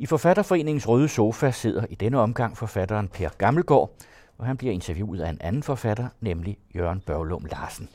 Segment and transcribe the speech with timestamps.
[0.00, 3.90] I Forfatterforeningens Røde Sofa sidder i denne omgang forfatteren Per Gammelgaard,
[4.38, 7.88] og han bliver interviewet af en anden forfatter, nemlig Jørgen Børglum Larsen.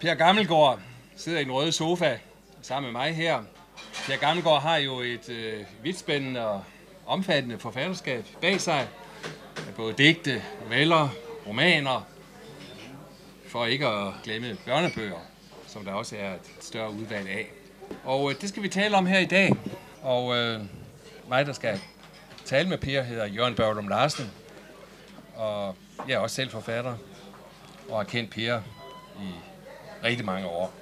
[0.00, 0.80] Per Gammelgaard
[1.16, 2.18] sidder i den røde sofa
[2.60, 3.42] sammen med mig her.
[4.06, 6.62] Per Gammelgaard har jo et øh, vidtspændende og
[7.06, 8.88] omfattende forfatterskab bag sig.
[9.66, 11.08] Med både digte, noveller,
[11.46, 12.06] romaner,
[13.46, 15.20] for ikke at glemme børnebøger,
[15.66, 17.46] som der også er et større udvalg af.
[18.04, 19.52] Og øh, det skal vi tale om her i dag.
[20.02, 20.60] Og øh,
[21.28, 21.80] mig, der skal
[22.44, 24.30] tale med Per, hedder Jørgen Børglum Larsen.
[25.34, 25.76] Og
[26.08, 26.94] jeg er også selv forfatter
[27.88, 28.60] og har kendt Per
[29.20, 29.28] i
[30.04, 30.72] rigtig mange år.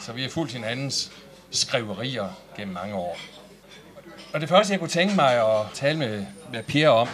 [0.00, 1.12] Så vi har fulgt hinandens
[1.50, 3.16] skriverier gennem mange år.
[4.34, 7.08] Og det første, jeg kunne tænke mig at tale med, med Per om,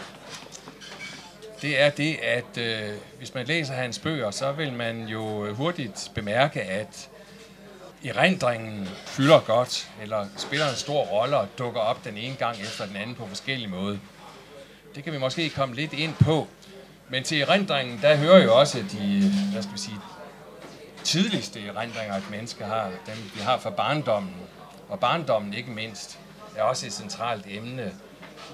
[1.62, 6.10] det er det, at øh, hvis man læser hans bøger, så vil man jo hurtigt
[6.14, 7.08] bemærke, at
[8.08, 12.86] erindringen fylder godt, eller spiller en stor rolle og dukker op den ene gang efter
[12.86, 13.98] den anden på forskellige måder.
[14.94, 16.48] Det kan vi måske komme lidt ind på.
[17.08, 19.98] Men til erindringen, der hører jo også de, hvad skal vi sige,
[21.04, 24.34] tidligste erindringer, et menneske har, dem vi har fra barndommen.
[24.88, 26.18] Og barndommen ikke mindst
[26.56, 27.92] er også et centralt emne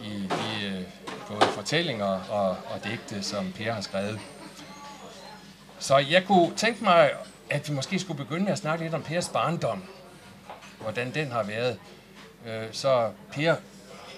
[0.04, 0.82] i i øh,
[1.28, 4.20] både fortællinger og, og digte, som Per har skrevet.
[5.78, 7.10] Så jeg kunne tænke mig,
[7.52, 9.82] at vi måske skulle begynde med at snakke lidt om Pers barndom.
[10.80, 11.78] Hvordan den har været.
[12.46, 13.56] Øh, så Per,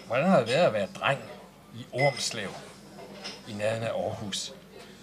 [0.06, 1.18] hvordan har det været at være dreng
[1.74, 2.48] i Ormslev
[3.48, 4.54] i nærheden af Aarhus,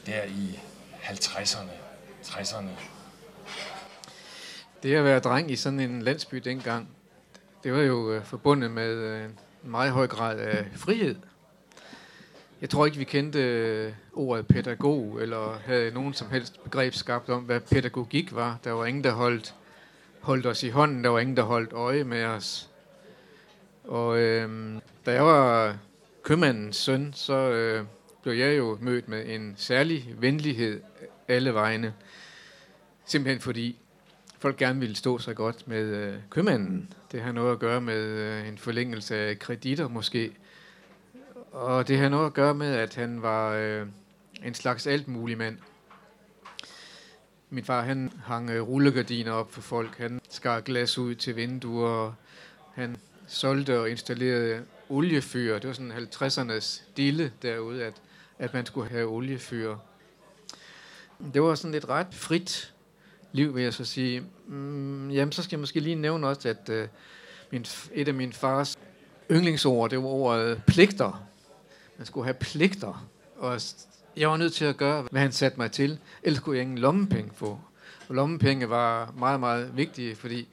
[0.06, 0.60] der i
[1.04, 1.72] 50'erne,
[2.24, 2.70] 60'erne?
[4.84, 6.90] Det at være dreng i sådan en landsby dengang,
[7.64, 9.32] det var jo øh, forbundet med øh, en
[9.64, 11.16] meget høj grad af frihed.
[12.62, 17.30] Jeg tror ikke, vi kendte øh, ordet pædagog, eller havde nogen som helst begreb skabt
[17.30, 18.60] om, hvad pædagogik var.
[18.64, 19.56] Der var ingen, der holdt,
[20.20, 21.04] holdt os i hånden.
[21.04, 22.70] Der var ingen, der holdt øje med os.
[23.84, 24.74] Og øh,
[25.06, 25.78] da jeg var
[26.24, 27.86] købmandens søn, så øh,
[28.24, 30.82] blev jeg jo mødt med en særlig venlighed
[31.28, 31.94] alle vegne.
[33.06, 33.78] Simpelthen fordi
[34.40, 36.94] folk gerne ville stå sig godt med øh, købmanden.
[37.12, 40.32] Det har noget at gøre med øh, en forlængelse af kreditter måske.
[41.52, 43.88] Og det har noget at gøre med, at han var øh,
[44.44, 45.58] en slags altmulig mand.
[47.50, 49.98] Min far, han hang øh, rullegardiner op for folk.
[49.98, 52.14] Han skar glas ud til vinduer.
[52.74, 52.98] Han
[53.28, 55.60] solgte og installerede oliefyr.
[55.60, 57.94] Det var sådan 50'ernes dille derude, at,
[58.40, 59.76] at man skulle have oliefyr.
[61.34, 62.74] Det var sådan et ret frit
[63.32, 64.24] liv, vil jeg så sige.
[64.48, 66.88] Mm, jamen, så skal jeg måske lige nævne også, at øh,
[67.52, 68.78] min, et af min fars
[69.32, 71.31] yndlingsord, det var ordet pligter.
[72.02, 73.08] Jeg skulle have pligter.
[73.38, 73.62] Og
[74.18, 76.00] jeg var nødt til at gøre, hvad han satte mig til.
[76.24, 77.60] Ellers kunne jeg ingen lommepenge få.
[78.10, 80.48] Og lommepenge var meget, meget vigtige, fordi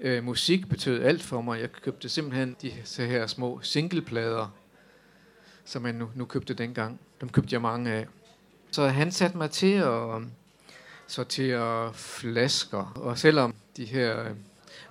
[0.00, 1.60] øh, musik betød alt for mig.
[1.60, 4.54] Jeg købte simpelthen de her små singleplader,
[5.64, 7.00] som man nu, nu købte dengang.
[7.20, 8.06] Dem købte jeg mange af.
[8.70, 10.22] Så han satte mig til at øh,
[11.06, 12.92] sortere flasker.
[12.96, 14.30] Og selvom de her øh,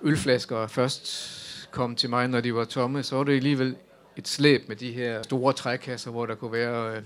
[0.02, 3.76] ølflasker først kom til mig, når de var tomme, så var det alligevel
[4.16, 7.02] et slæb med de her store trækasser, hvor der kunne være øh,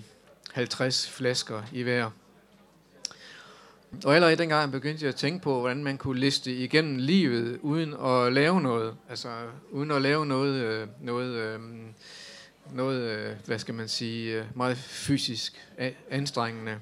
[0.53, 2.11] 50 flasker i hver.
[4.05, 7.95] Og allerede dengang begyndte jeg at tænke på, hvordan man kunne liste igennem livet uden
[8.05, 8.95] at lave noget.
[9.09, 9.29] Altså
[9.71, 11.61] uden at lave noget, øh, noget, øh,
[12.73, 15.67] noget hvad skal man sige, meget fysisk
[16.11, 16.77] anstrengende.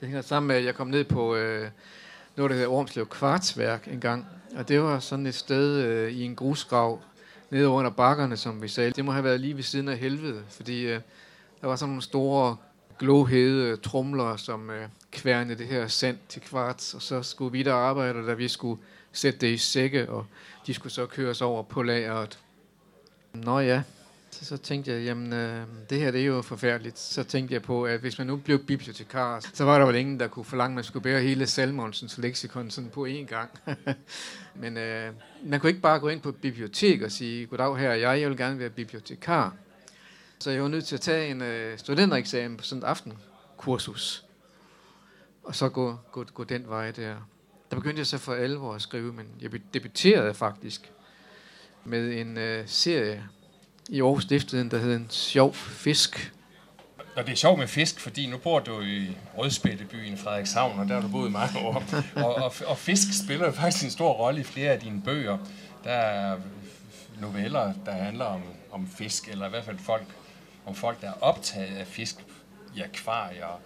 [0.00, 1.70] Det hænger sammen med, at jeg kom ned på øh,
[2.36, 4.26] noget, der hedder Ormslev Kvartsværk en gang.
[4.56, 7.00] Og det var sådan et sted øh, i en grusgrav
[7.50, 8.90] nede under bakkerne, som vi sagde.
[8.90, 11.00] Det må have været lige ved siden af helvede, fordi øh,
[11.60, 12.56] der var sådan nogle store
[12.98, 17.74] glohede trumler, som øh, kværnede det her sand til kvarts, og så skulle vi der
[17.74, 20.26] arbejde, da vi skulle sætte det i sække, og
[20.66, 22.38] de skulle så køres over på lageret.
[23.34, 23.82] Nå ja,
[24.44, 26.98] så, tænkte jeg, jamen øh, det her det er jo forfærdeligt.
[26.98, 30.20] Så tænkte jeg på, at hvis man nu blev bibliotekar, så var der vel ingen,
[30.20, 33.50] der kunne forlange, at man skulle bære hele Salmonsens leksikon sådan på én gang.
[34.62, 35.12] Men øh,
[35.44, 38.28] man kunne ikke bare gå ind på et bibliotek og sige, goddag her jeg, jeg
[38.28, 39.56] vil gerne være bibliotekar.
[40.38, 44.24] Så jeg var nødt til at tage en øh, studentereksamen på sådan et aftenkursus.
[45.44, 47.14] Og så gå, gå, gå den vej der.
[47.70, 50.92] Der begyndte jeg så for alvor at skrive, men jeg debuterede faktisk
[51.84, 53.28] med en øh, serie
[53.88, 56.32] i Aarhus Stiftet, der hedder en sjov fisk.
[57.16, 60.88] Og det er sjovt med fisk, fordi nu bor du i Rødspættebyen i Frederikshavn, og
[60.88, 61.82] der har du boet mange år.
[62.16, 65.38] Og, og, og fisk spiller jo faktisk en stor rolle i flere af dine bøger.
[65.84, 66.36] Der er
[67.20, 70.04] noveller, der handler om, om fisk, eller i hvert fald folk,
[70.66, 72.16] om folk, der er optaget af fisk
[72.74, 73.60] i akvarier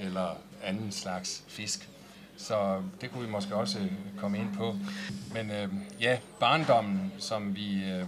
[0.00, 1.88] eller anden slags fisk.
[2.36, 3.78] Så det kunne vi måske også
[4.18, 4.76] komme ind på.
[5.34, 5.68] Men øh,
[6.00, 7.84] ja, barndommen, som vi...
[7.84, 8.04] Øh,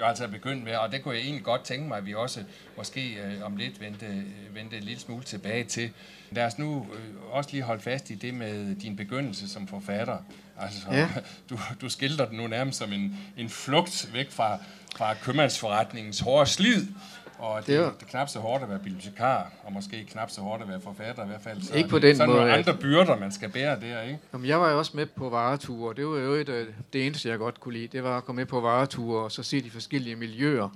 [0.00, 2.44] jo altså begyndt med, og det kunne jeg egentlig godt tænke mig, at vi også
[2.76, 5.90] måske øh, om lidt vendte, øh, vendte en lille smule tilbage til.
[6.30, 10.18] Lad os nu øh, også lige holde fast i det med din begyndelse som forfatter.
[10.60, 11.08] Altså, ja.
[11.50, 14.58] du, du skildrer den nu nærmest som en, en flugt væk fra,
[14.96, 16.86] fra købmandsforretningens hårde slid,
[17.40, 20.40] og det, det, er, det knap så hårdt at være bibliotekar, og måske knap så
[20.40, 21.62] hårdt at være forfatter i hvert fald.
[21.62, 22.38] Så ikke på den så måde.
[22.38, 24.18] nogle andre byrder, man skal bære der, ikke?
[24.32, 27.28] Jamen, jeg var jo også med på vareture, det var jo et, øh, det eneste,
[27.28, 27.86] jeg godt kunne lide.
[27.86, 30.68] Det var at komme med på vareture og så se de forskellige miljøer.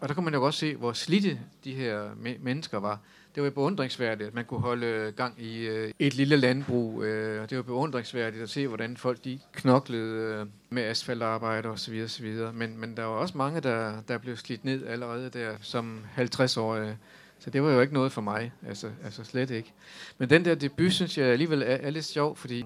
[0.00, 2.02] Og der kunne man jo også se, hvor slidte de her
[2.40, 2.98] mennesker var
[3.34, 7.02] det var beundringsværdigt, at man kunne holde øh, gang i øh, et lille landbrug.
[7.02, 12.00] Øh, det var beundringsværdigt at se, hvordan folk de knoklede øh, med asfaltarbejde osv.
[12.04, 12.36] osv.
[12.52, 16.98] Men, men der var også mange, der, der blev slidt ned allerede der som 50-årige.
[17.38, 19.72] Så det var jo ikke noget for mig, altså, altså slet ikke.
[20.18, 22.64] Men den der debut, synes jeg alligevel er, er lidt sjov, fordi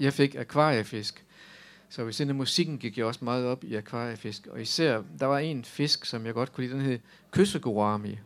[0.00, 1.24] jeg fik akvariefisk.
[1.88, 4.46] Så ved siden af musikken gik jeg også meget op i akvariefisk.
[4.46, 6.98] Og især, der var en fisk, som jeg godt kunne lide, den hed
[7.30, 8.18] kyssegorami.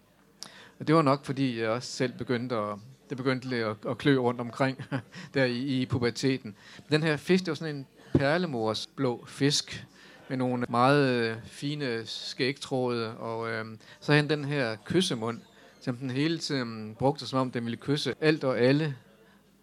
[0.78, 2.78] Og det var nok, fordi jeg også selv begyndte at,
[3.08, 4.84] det begyndte at, at klø rundt omkring
[5.34, 6.56] der i, i puberteten.
[6.90, 9.87] Den her fisk, det var sådan en perlemors blå fisk
[10.28, 13.64] med nogle meget øh, fine skægtråde, og øh,
[14.00, 15.40] så havde den her kyssemund,
[15.81, 18.96] som den hele tiden brugte, som om den ville kysse alt og alle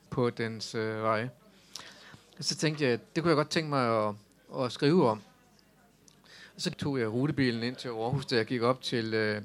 [0.09, 1.27] på dens øh, vej.
[2.37, 4.15] Og så tænkte jeg, det kunne jeg godt tænke mig at,
[4.59, 5.21] at skrive om.
[6.55, 9.41] Og så tog jeg rutebilen ind til Aarhus, da jeg gik op til øh,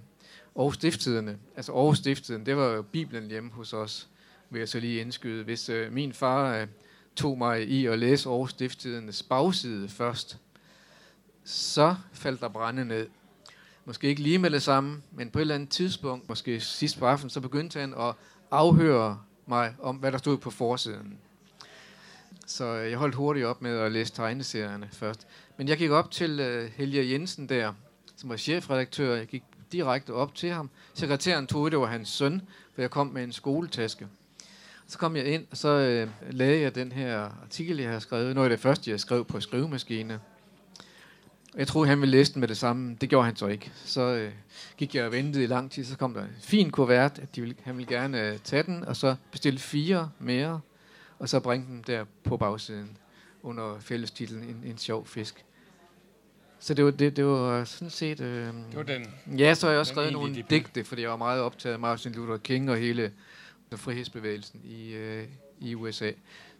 [0.58, 1.38] Aarhus Stifttiderne.
[1.56, 4.08] Altså Aarhus Stifttiden, det var jo Bibelen hjemme hos os,
[4.50, 5.44] vil jeg så lige indskyde.
[5.44, 6.66] Hvis øh, min far øh,
[7.16, 10.38] tog mig i at læse Aarhus Stiftstidernes bagside først,
[11.44, 13.08] så faldt der brænde ned.
[13.84, 17.06] Måske ikke lige med det samme, men på et eller andet tidspunkt, måske sidst på
[17.06, 18.14] aftenen, så begyndte han at
[18.50, 21.18] afhøre mig om, hvad der stod på forsiden.
[22.46, 25.26] Så øh, jeg holdt hurtigt op med at læse tegneserierne først.
[25.56, 27.72] Men jeg gik op til uh, Helge Jensen der,
[28.16, 29.14] som var chefredaktør.
[29.16, 29.42] Jeg gik
[29.72, 30.70] direkte op til ham.
[30.94, 32.42] Sekretæren tog det var hans søn,
[32.74, 34.06] for jeg kom med en skoletaske.
[34.86, 38.34] Så kom jeg ind, og så øh, lagde jeg den her artikel, jeg har skrevet.
[38.34, 40.20] Noget af det første, jeg skrev på skrivemaskine.
[41.56, 42.96] Jeg troede, han ville læse den med det samme.
[43.00, 43.72] Det gjorde han så ikke.
[43.84, 44.32] Så øh,
[44.76, 45.84] gik jeg og ventede i lang tid.
[45.84, 48.84] Så kom der en fin kuvert, at de ville, han ville gerne øh, tage den,
[48.84, 50.60] og så bestille fire mere,
[51.18, 52.96] og så bringe dem der på bagsiden
[53.42, 55.44] under fællestitlen en, en sjov fisk.
[56.60, 58.20] Så det var, det, det var sådan set...
[58.20, 59.06] Øh, det var den,
[59.38, 60.50] ja, så har jeg også skrevet nogle debut.
[60.50, 63.12] digte, fordi jeg var meget optaget af Martin Luther King og hele
[63.76, 65.24] frihedsbevægelsen i, øh,
[65.60, 66.10] i USA.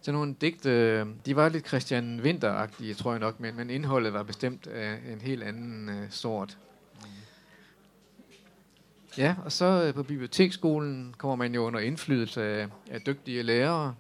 [0.03, 4.23] Så nogle digte, de var lidt Christian Winter-agtige, tror jeg nok, men, men indholdet var
[4.23, 6.59] bestemt af en helt anden øh, sort.
[9.19, 13.95] Ja, og så øh, på biblioteksskolen kommer man jo under indflydelse af, af dygtige lærere.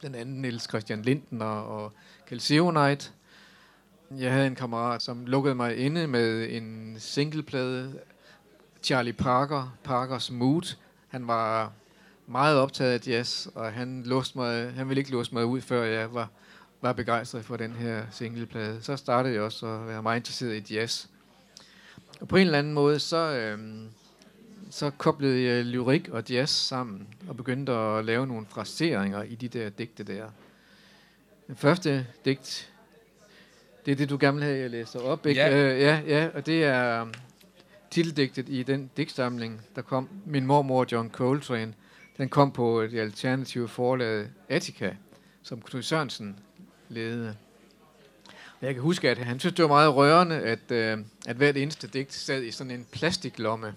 [0.00, 1.92] Blandt andet Niels Christian Linden og, og
[2.28, 3.12] Kjell Seoneit,
[4.10, 7.98] jeg havde en kammerat, som lukkede mig inde med en singleplade,
[8.82, 10.76] Charlie Parker, Parkers Mood.
[11.08, 11.72] Han var
[12.26, 15.84] meget optaget af jazz, og han, låste mig, han ville ikke låse mig ud, før
[15.84, 16.28] jeg var,
[16.80, 18.82] var begejstret for den her singleplade.
[18.82, 21.06] Så startede jeg også at være meget interesseret i jazz.
[22.20, 23.58] Og på en eller anden måde, så, øh,
[24.70, 29.48] så koblede jeg lyrik og jazz sammen, og begyndte at lave nogle fraseringer i de
[29.48, 30.26] der digte der.
[31.46, 32.72] Den første digt,
[33.86, 35.40] det er det, du gerne vil have, jeg læser op, ikke?
[35.40, 35.74] Ja.
[35.74, 37.14] Øh, ja, ja, og det er um,
[37.90, 41.74] titeldigtet i den digtsamling, der kom, Min mormor John Coltrane.
[42.18, 44.90] Den kom på det alternative forlag Attica,
[45.42, 46.36] som Knud Sørensen
[46.88, 47.36] ledede.
[48.62, 51.86] Jeg kan huske, at han synes, det var meget rørende, at, øh, at hvert eneste
[51.86, 53.74] digt sad i sådan en plastiklomme.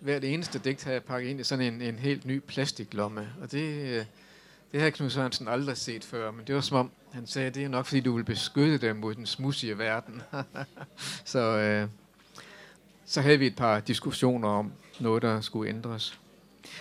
[0.00, 3.28] Hvert eneste digt havde jeg pakket ind i sådan en, en helt ny plastiklomme.
[3.40, 4.04] Og det, øh,
[4.72, 7.64] det havde Knud Sørensen aldrig set før, men det var som om, han sagde, det
[7.64, 10.22] er nok fordi, du vil beskytte dem mod den smudsige verden.
[11.24, 11.88] så, øh,
[13.06, 16.18] så havde vi et par diskussioner om noget, der skulle ændres.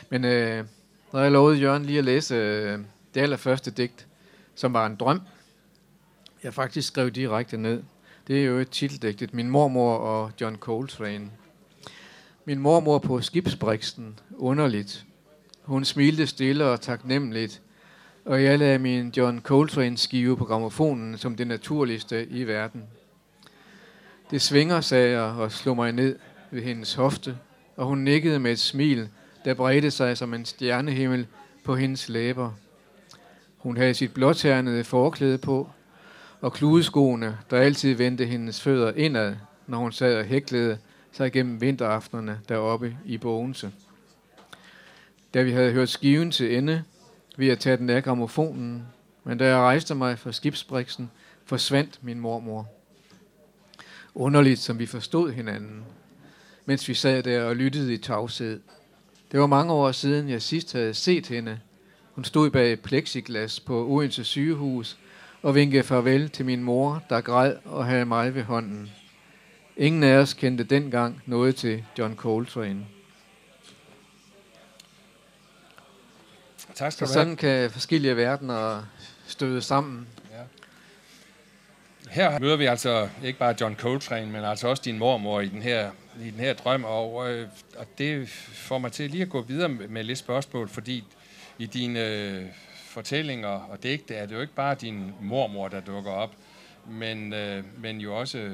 [0.09, 0.65] Men øh,
[1.13, 2.79] når jeg lovede Jørgen lige at læse øh,
[3.13, 4.07] det allerførste digt,
[4.55, 5.21] som var en drøm,
[6.43, 7.83] jeg faktisk skrev direkte ned.
[8.27, 9.33] Det er jo et titeldigtet.
[9.33, 11.31] Min mormor og John Coltrane.
[12.45, 15.05] Min mormor på skibsbriksten, underligt.
[15.63, 17.61] Hun smilte stille og taknemmeligt,
[18.27, 22.83] og jeg lagde min John Coltrane skive på gramofonen som det naturligste i verden.
[24.31, 26.19] Det svinger, sagde jeg og slog mig ned
[26.51, 27.37] ved hendes hofte,
[27.75, 29.09] og hun nikkede med et smil,
[29.45, 31.27] der bredte sig som en stjernehimmel
[31.63, 32.51] på hendes læber.
[33.57, 35.69] Hun havde sit blåternede forklæde på,
[36.41, 39.35] og kludeskoene, der altid vendte hendes fødder indad,
[39.67, 40.77] når hun sad og hæklede
[41.11, 43.71] sig gennem vinteraftenerne deroppe i Bogense.
[45.33, 46.83] Da vi havde hørt skiven til ende,
[47.37, 48.83] ved at tage den af gramofonen,
[49.23, 51.11] men da jeg rejste mig fra skibsbriksen,
[51.45, 52.67] forsvandt min mormor.
[54.15, 55.85] underligt, som vi forstod hinanden,
[56.65, 58.59] mens vi sad der og lyttede i tavshed.
[59.31, 61.59] Det var mange år siden, jeg sidst havde set hende.
[62.15, 64.97] Hun stod bag plexiglas på Odense sygehus
[65.41, 68.91] og vinkede farvel til min mor, der græd og havde mig ved hånden.
[69.77, 72.96] Ingen af os kendte dengang noget til John Coltrane.
[76.77, 77.25] Tak skal Så du have.
[77.25, 78.83] sådan kan forskellige verdener
[79.27, 80.07] støde sammen.
[82.09, 85.61] Her møder vi altså ikke bare John Coltrane, men altså også din mormor i den
[85.61, 85.91] her,
[86.21, 89.69] i den her drøm, og, øh, og det får mig til lige at gå videre
[89.69, 91.03] med, med lidt spørgsmål, fordi
[91.57, 92.45] i dine øh,
[92.85, 96.35] fortællinger og digte er det jo ikke bare din mormor, der dukker op,
[96.87, 98.51] men, øh, men jo også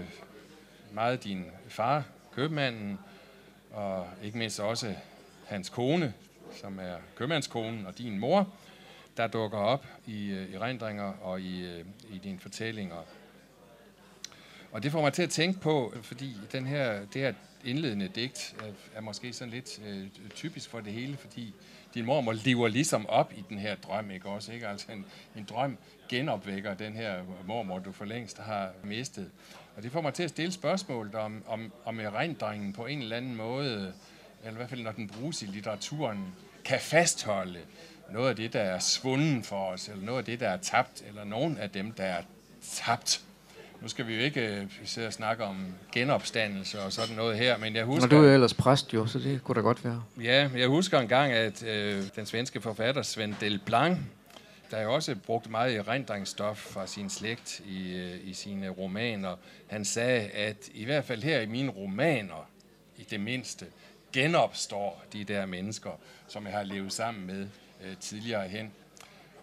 [0.92, 2.04] meget din far,
[2.36, 3.00] købmanden,
[3.72, 4.94] og ikke mindst også
[5.48, 6.14] hans kone,
[6.62, 8.54] som er købmandskonen, og din mor,
[9.18, 12.96] der dukker op i øh, erindringer og i, øh, i dine fortællinger.
[14.72, 17.34] Og det får mig til at tænke på, fordi den her, det her
[17.66, 21.54] indledende digt er, er måske sådan lidt øh, typisk for det hele, fordi
[21.94, 24.52] din mormor lever ligesom op i den her drøm, ikke også?
[24.52, 24.68] Ikke?
[24.68, 25.06] Altså en,
[25.36, 25.78] en drøm
[26.10, 29.32] genopvækker den her mormor, du for længst har mistet.
[29.76, 33.18] Og det får mig til at stille spørgsmålet om, om, om erindringen på en eller
[33.18, 33.94] anden måde,
[34.44, 36.34] eller i hvert fald når den bruges i litteraturen,
[36.66, 37.60] kan fastholde
[38.12, 41.04] noget af det, der er svunden for os, eller noget af det, der er tabt,
[41.08, 42.22] eller nogen af dem, der er
[42.72, 43.22] tabt.
[43.82, 47.58] Nu skal vi jo ikke øh, sidde og snakke om genopstandelse og sådan noget her,
[47.58, 48.10] men jeg husker...
[48.10, 50.04] du er ellers præst jo, så det kunne da godt være.
[50.22, 53.98] Ja, jeg husker en gang, at øh, den svenske forfatter Svend Del Blanc,
[54.72, 59.36] der jo også brugt meget erindringsstof fra sin slægt i, øh, i sine romaner,
[59.68, 62.50] han sagde, at i hvert fald her i mine romaner,
[62.98, 63.66] i det mindste,
[64.14, 65.90] genopstår de der mennesker,
[66.28, 67.48] som jeg har levet sammen med
[67.86, 68.72] øh, tidligere hen.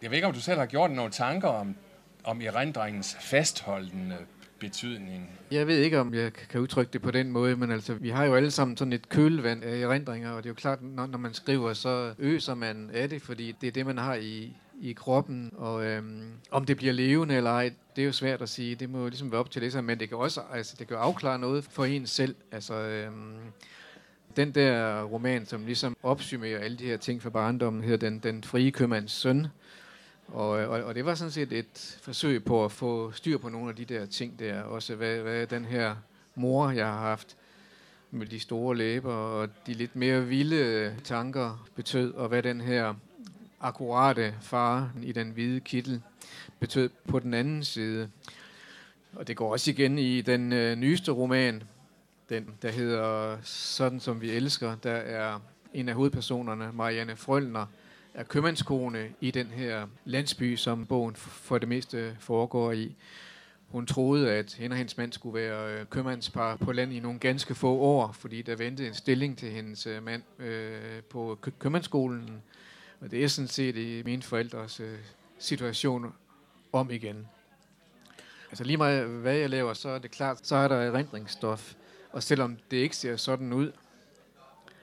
[0.03, 1.77] Jeg ved ikke, om du selv har gjort nogle tanker om,
[2.25, 4.17] om erindringens fastholdende
[4.61, 5.31] betydning.
[5.50, 8.25] Jeg ved ikke, om jeg kan udtrykke det på den måde, men altså, vi har
[8.25, 11.19] jo alle sammen sådan et kølvand af erindringer, og det er jo klart, når, når
[11.19, 14.93] man skriver, så øser man af det, fordi det er det, man har i, i
[14.93, 18.75] kroppen, og øhm, om det bliver levende eller ej, det er jo svært at sige.
[18.75, 20.97] Det må jo ligesom være op til læseren, men det kan også altså, det kan
[20.97, 22.35] jo afklare noget for en selv.
[22.53, 23.39] Altså, øhm,
[24.37, 28.45] den der roman, som ligesom opsummerer alle de her ting fra barndommen, hedder Den, den
[28.45, 29.47] frie købmands søn.
[30.29, 33.69] Og, og, og det var sådan set et forsøg på at få styr på nogle
[33.69, 34.63] af de der ting der.
[34.63, 35.97] Også hvad, hvad den her
[36.35, 37.37] mor, jeg har haft
[38.11, 42.95] med de store læber og de lidt mere vilde tanker betød, og hvad den her
[43.61, 46.03] akkurate far i den hvide kittel
[46.61, 48.11] betød på den anden side.
[49.13, 51.63] Og det går også igen i den øh, nyeste roman,
[52.31, 54.75] den der hedder Sådan som vi elsker.
[54.75, 55.41] Der er
[55.75, 57.67] en af hovedpersonerne, Marianne Frølner,
[58.15, 62.97] er købmandskone i den her landsby, som bogen for det meste foregår i.
[63.69, 67.19] Hun troede, at hende og hendes mand skulle være øh, købmandspar på land i nogle
[67.19, 71.51] ganske få år, fordi der ventede en stilling til hendes øh, mand øh, på kø-
[71.59, 72.43] købmandsskolen.
[73.01, 74.99] Og det er sådan set i mine forældres øh,
[75.39, 76.15] situation
[76.73, 77.29] om igen.
[78.51, 81.75] Altså lige meget hvad jeg laver, så er det klart, så er der erindringsstof.
[82.12, 83.73] Og selvom det ikke ser sådan ud,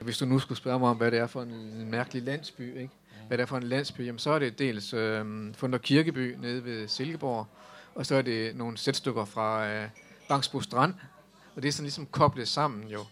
[0.00, 2.92] hvis du nu skulle spørge mig om, hvad det er for en mærkelig landsby, ikke?
[3.28, 6.64] hvad det er for en landsby, jamen så er det dels øh, Funder Kirkeby nede
[6.64, 7.46] ved Silkeborg,
[7.94, 9.88] og så er det nogle sætstykker fra øh,
[10.28, 10.94] Bangsbo Strand,
[11.56, 13.04] og det er sådan ligesom koblet sammen jo.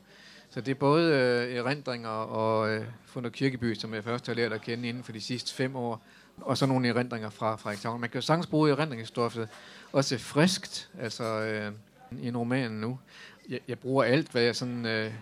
[0.51, 4.53] Så det er både øh, erindringer og øh, Funder Kirkeby, som jeg først har lært
[4.53, 6.03] at kende inden for de sidste fem år,
[6.37, 8.01] og så nogle erindringer fra Frederikshavn.
[8.01, 9.49] Man kan jo sagtens bruge erindringsstoffet
[9.93, 11.73] også friskt, altså øh,
[12.23, 12.99] i en roman nu.
[13.49, 15.13] Jeg, jeg bruger alt, hvad jeg sådan øh,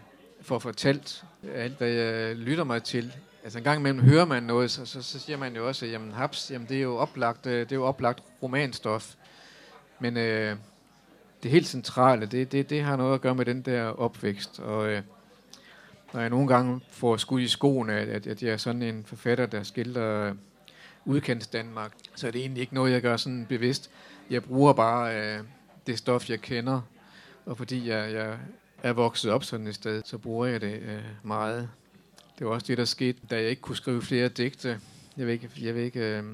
[0.40, 3.12] får fortalt, alt hvad jeg lytter mig til.
[3.44, 6.12] Altså en gang imellem hører man noget, så, så, så siger man jo også, jamen
[6.12, 9.14] haps, jamen det er jo oplagt, øh, det er jo oplagt romanstof.
[9.98, 10.56] Men øh,
[11.42, 14.60] det helt centrale, det, det, det har noget at gøre med den der opvækst.
[14.60, 15.02] Og øh,
[16.12, 19.46] når jeg nogle gange får skud i skoene, at, at jeg er sådan en forfatter,
[19.46, 20.34] der skildrer
[21.06, 23.90] øh, Danmark, så er det egentlig ikke noget, jeg gør sådan bevidst.
[24.30, 25.40] Jeg bruger bare øh,
[25.86, 26.80] det stof, jeg kender,
[27.46, 28.38] og fordi jeg, jeg
[28.82, 31.70] er vokset op sådan et sted, så bruger jeg det øh, meget.
[32.38, 34.80] Det var også det, der skete, da jeg ikke kunne skrive flere digte.
[35.16, 36.24] Jeg ved ikke, jeg ved ikke, øh,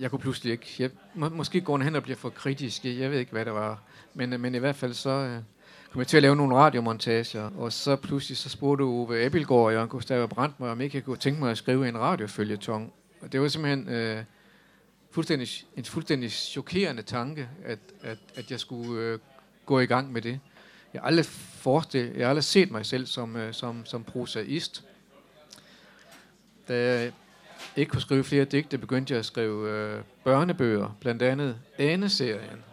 [0.00, 3.18] jeg kunne pludselig ikke, jeg, må, måske går hen og bliver for kritisk, jeg ved
[3.18, 3.82] ikke, hvad det var.
[4.14, 5.38] Men, øh, men i hvert fald så øh,
[5.90, 9.72] kom jeg til at lave nogle radiomontager, og så pludselig så spurgte Ove Abelgaard og
[9.72, 12.92] Jørgen Gustav Brandt mig, om ikke jeg kunne tænke mig at skrive en radiofølgetong.
[13.20, 14.24] Og det var simpelthen øh,
[15.10, 19.18] fuldstændig, en fuldstændig chokerende tanke, at, at, at jeg skulle øh,
[19.66, 20.40] gå i gang med det.
[20.94, 24.84] Jeg har aldrig, forestillet, jeg har aldrig set mig selv som, øh, som, som prosaist.
[26.68, 27.12] Da jeg
[27.76, 32.64] ikke kunne skrive flere digte, begyndte jeg at skrive øh, børnebøger, blandt andet Ane-serien,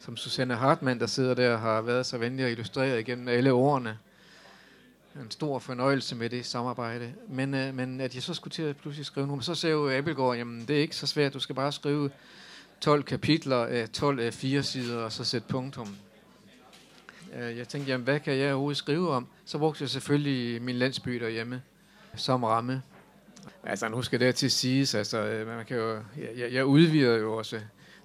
[0.00, 3.98] som Susanne Hartmann, der sidder der, har været så venlig at illustrere igennem alle årene.
[5.20, 7.12] En stor fornøjelse med det samarbejde.
[7.28, 9.90] Men, øh, men at jeg så skulle til at pludselig skrive nu, så sagde jo
[9.90, 12.10] Abelgaard, jamen det er ikke så svært, du skal bare skrive
[12.80, 15.96] 12 kapitler af 12 af 4 sider, og så sætte punktum.
[17.38, 19.26] Øh, jeg tænkte, jamen hvad kan jeg overhovedet skrive om?
[19.44, 21.62] Så brugte jeg selvfølgelig min landsby derhjemme
[22.14, 22.82] som ramme.
[23.64, 25.98] Altså nu skal det til siges, altså øh, man kan jo,
[26.36, 27.60] jeg, jeg udvider jo også.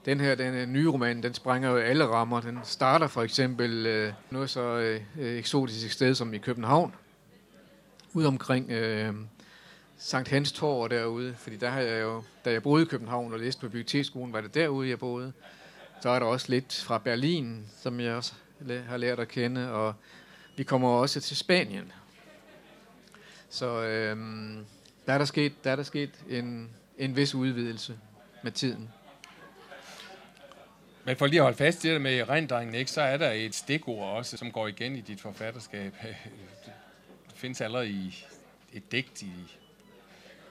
[0.06, 2.42] Den her, den øh, nye roman, den sprænger jo alle rammer.
[2.42, 5.02] Den starter for eksempel øh, noget så øh,
[5.38, 6.96] eksotisk sted som i København,
[8.14, 9.14] ud omkring øh,
[9.98, 13.40] Sankt Hans Torv derude, fordi der har jeg jo, da jeg boede i København og
[13.40, 15.34] læste på biblioteksskolen, var det derude, jeg boede.
[16.02, 18.34] Så er der også lidt fra Berlin, som jeg også
[18.88, 19.94] har lært at kende, og
[20.56, 21.91] vi kommer også til Spanien.
[23.50, 24.18] Så øh,
[25.06, 27.98] der er der sket, der er der sket en, en vis udvidelse
[28.44, 28.89] med tiden.
[31.03, 33.56] Men for lige at holde fast i det med rendringen, ikke, så er der et
[33.56, 35.94] stikord også, som går igen i dit forfatterskab.
[37.27, 38.25] Det findes allerede i
[38.74, 39.32] et digt i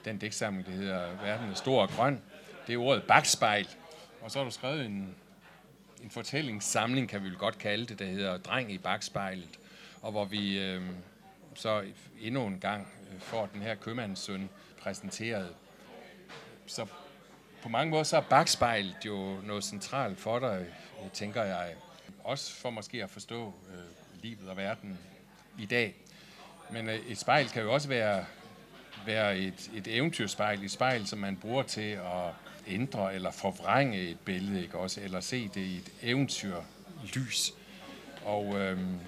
[0.05, 2.21] den digtsamling, der hedder Verden er stor og grøn.
[2.67, 3.67] Det er ordet bagspejl.
[4.21, 5.15] Og så har du skrevet en,
[6.03, 9.59] en fortællingssamling, kan vi vel godt kalde det, der hedder Dreng i bagspejlet.
[10.01, 10.81] Og hvor vi øh,
[11.55, 11.83] så
[12.21, 14.49] endnu en gang øh, får den her købmandssøn
[14.81, 15.55] præsenteret.
[16.65, 16.85] Så
[17.63, 20.65] på mange måder så er bagspejlet jo noget centralt for dig,
[21.03, 21.73] øh, tænker jeg.
[22.23, 24.99] Også for måske at forstå øh, livet og verden
[25.59, 25.95] i dag.
[26.71, 28.25] Men øh, et spejl kan jo også være,
[29.05, 32.33] være et, et eventyrspejl, et spejl, som man bruger til at
[32.67, 35.01] ændre eller forvrænge et billede, ikke også?
[35.01, 37.53] eller se det i et eventyrlys.
[38.25, 38.99] Og, øhm,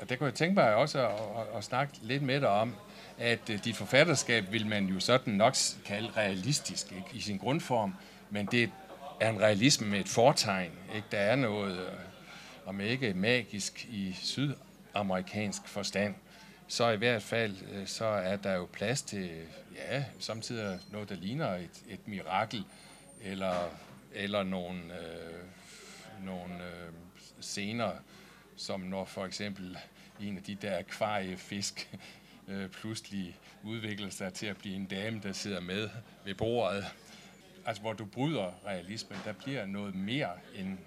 [0.00, 2.74] og det kunne jeg tænke mig også at, at, at snakke lidt med dig om,
[3.18, 7.06] at uh, dit forfatterskab vil man jo sådan nok kalde realistisk ikke?
[7.12, 7.94] i sin grundform,
[8.30, 8.70] men det
[9.20, 10.70] er en realisme med et fortegn.
[10.94, 11.06] Ikke?
[11.10, 11.86] Der er noget, øh,
[12.66, 16.14] om ikke magisk i sydamerikansk forstand,
[16.68, 21.14] så i hvert fald øh, så er der jo plads til, ja, samtidig noget, der
[21.14, 22.64] ligner et, et mirakel,
[23.22, 23.68] eller,
[24.14, 25.44] eller nogle, øh,
[26.24, 26.92] nogle øh,
[27.40, 27.92] scener,
[28.56, 29.78] som når for eksempel
[30.20, 31.90] en af de der akvariefisk
[32.48, 35.90] øh, pludselig udvikler sig til at blive en dame, der sidder med
[36.24, 36.84] ved bordet.
[37.66, 40.78] Altså, hvor du bryder realismen, der bliver noget mere end,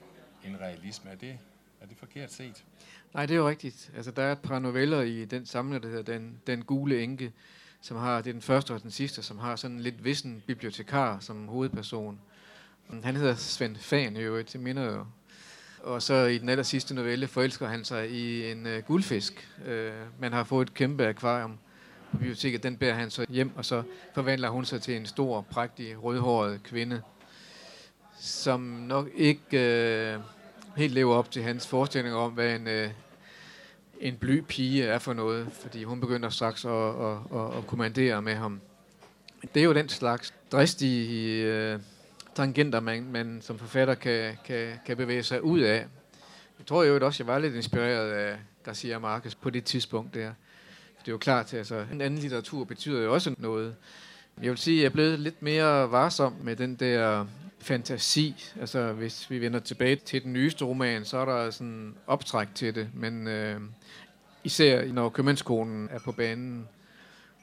[0.45, 1.11] end realisme.
[1.11, 1.39] Er det,
[1.81, 2.63] er det forkert set?
[3.15, 3.91] Nej, det er jo rigtigt.
[3.95, 7.31] Altså, der er et par noveller i den samling, der hedder Den, den gule enke,
[7.81, 10.43] som har, det er den første og den sidste, som har sådan en lidt vissen
[10.47, 12.19] bibliotekar som hovedperson.
[12.89, 15.05] Mm, han hedder Svend Fan i øvrigt, det minder jo.
[15.83, 19.49] Og så i den aller sidste novelle forelsker han sig i en uh, guldfisk.
[19.67, 21.57] Uh, man har fået et kæmpe akvarium
[22.11, 25.41] på biblioteket, den bærer han så hjem, og så forvandler hun sig til en stor,
[25.41, 27.01] prægtig, rødhåret kvinde,
[28.19, 30.23] som nok ikke uh,
[30.77, 32.91] helt lever op til hans forestilling om, hvad en, uh,
[33.99, 38.21] en bly pige er for noget, fordi hun begynder straks at, at, at, at kommandere
[38.21, 38.61] med ham.
[39.53, 41.81] Det er jo den slags dristige uh,
[42.35, 45.85] tangenter, man, man som forfatter kan, kan, kan bevæge sig ud af.
[46.59, 50.31] Jeg tror jo også, jeg var lidt inspireret af Garcia Marquez på det tidspunkt der.
[50.99, 53.75] Det er jo klart, at altså, en anden litteratur betyder jo også noget.
[54.41, 57.25] Jeg vil sige, at jeg er blevet lidt mere varsom med den der
[57.65, 58.51] fantasi.
[58.59, 62.75] Altså, hvis vi vender tilbage til den nyeste roman, så er der sådan optræk til
[62.75, 62.89] det.
[62.93, 63.61] Men øh,
[64.43, 66.67] især når købmandskonen er på banen,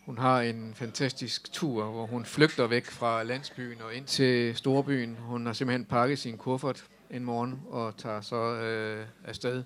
[0.07, 5.17] hun har en fantastisk tur, hvor hun flygter væk fra landsbyen og ind til storbyen.
[5.21, 9.65] Hun har simpelthen pakket sin kuffert en morgen og tager så øh, afsted.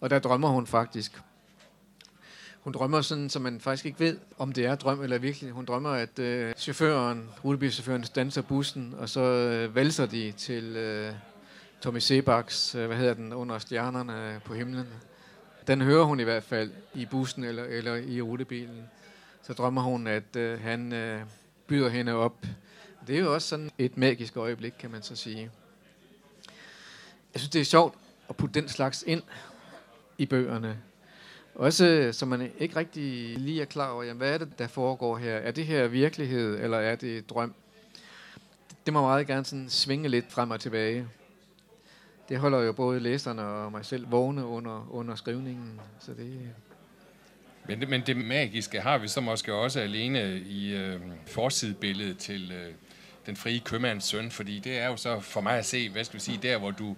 [0.00, 1.12] Og der drømmer hun faktisk.
[2.64, 5.50] Hun drømmer sådan, så man faktisk ikke ved, om det er drøm eller virkelig.
[5.50, 11.12] Hun drømmer, at øh, chaufføren, rutebilschaufføren, danser bussen, og så øh, valser de til øh,
[11.80, 14.86] Tommy Sebaks, øh, hvad hedder den, under stjernerne på himlen.
[15.66, 18.84] Den hører hun i hvert fald i bussen eller, eller i rutebilen
[19.42, 21.22] så drømmer hun, at øh, han øh,
[21.66, 22.46] byder hende op.
[23.06, 25.50] Det er jo også sådan et magisk øjeblik, kan man så sige.
[27.34, 27.94] Jeg synes, det er sjovt
[28.28, 29.22] at putte den slags ind
[30.18, 30.78] i bøgerne.
[31.54, 35.16] Også så man ikke rigtig lige er klar over, jamen, hvad er det, der foregår
[35.16, 35.34] her?
[35.36, 37.54] Er det her virkelighed, eller er det drøm?
[38.86, 41.06] Det må meget gerne sådan svinge lidt frem og tilbage.
[42.28, 45.80] Det holder jo både læserne og mig selv vågne under, under skrivningen.
[46.00, 46.40] Så det,
[47.68, 52.52] men det, men det magiske har vi så måske også alene i øh, forsidebilledet til
[52.52, 52.74] øh,
[53.26, 56.14] den frie købmands søn, fordi det er jo så for mig at se, hvad skal
[56.14, 56.96] vi sige, der hvor du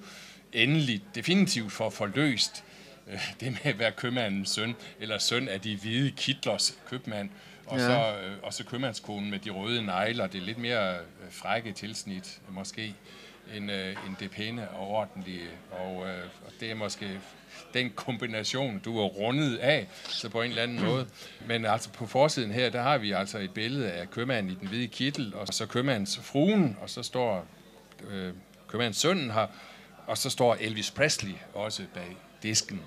[0.53, 2.74] endelig definitivt får forløst øh,
[3.40, 7.31] det med at være købmandens søn, eller søn af de hvide kitlers købmand,
[7.67, 7.87] og, ja.
[7.87, 11.73] så, øh, og så købmandskonen med de røde negler, det er lidt mere øh, frække
[11.73, 12.95] tilsnit måske.
[13.55, 15.49] end, øh, end det pæne og ordentlige.
[15.71, 15.97] Og,
[16.47, 17.21] og det er måske
[17.75, 21.07] den kombination, du er rundet af, så på en eller anden måde.
[21.49, 24.69] Men altså på forsiden her, der har vi altså et billede af købmanden i den
[24.69, 27.47] hvide kittel, og så købmandens fruen, og så står
[28.11, 28.33] øh,
[28.69, 29.47] købmandens sønnen her,
[30.07, 32.83] og så står Elvis Presley også bag disken.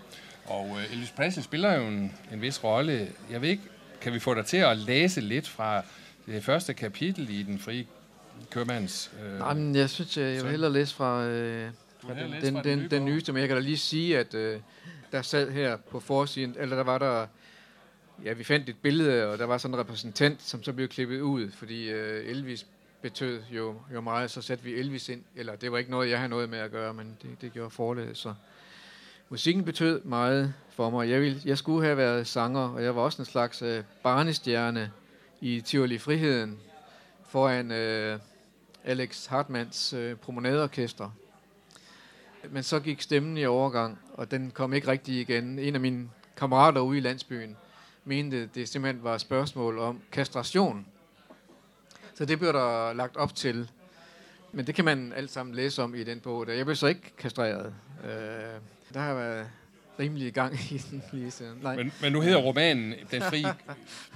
[0.46, 3.08] Og øh, Elvis Presley spiller jo en, en vis rolle.
[3.32, 3.64] Jeg ved ikke,
[4.02, 5.84] kan vi få dig til at læse lidt fra
[6.26, 7.86] det første kapitel i Den frie
[8.50, 9.12] købmands...
[9.24, 12.56] Øh, Nej, men jeg synes, jeg, jeg vil hellere læse fra, øh, fra den, den,
[12.56, 14.60] den, den, den nyeste, men jeg kan da lige sige, at øh,
[15.12, 17.28] der sad her på forsiden, eller der var der...
[18.26, 21.20] Ja, vi fandt et billede, og der var sådan en repræsentant, som så blev klippet
[21.22, 22.66] ud, fordi øh, Elvis
[23.02, 25.24] betød jo, jo meget, så satte vi Elvis ind.
[25.36, 27.70] Eller det var ikke noget, jeg havde noget med at gøre, men det, det gjorde
[27.70, 28.34] forlaget, så...
[29.30, 31.10] Musikken betød meget for mig.
[31.10, 34.92] Jeg, ville, jeg skulle have været sanger, og jeg var også en slags øh, barnestjerne
[35.42, 36.60] i Tivoli Friheden
[37.30, 38.20] foran øh,
[38.84, 41.10] Alex Hartmans øh, promenadeorkester.
[42.50, 45.60] Men så gik stemmen i overgang, og den kom ikke rigtig igen.
[45.60, 47.58] En af mine kammerater ude i landsbyen
[48.06, 50.86] mente, det simpelthen var et spørgsmål om kastration.
[52.14, 53.72] Så det blev der lagt op til.
[54.52, 56.48] Men det kan man alt sammen læse om i den bog.
[56.48, 56.54] Der.
[56.54, 57.74] Jeg blev så ikke kastreret.
[58.06, 58.62] Øh,
[58.94, 59.48] der har været
[60.00, 61.60] rimelig gang i den lige siden.
[61.62, 61.76] Nej.
[61.76, 63.54] Men, men nu hedder romanen Den frie,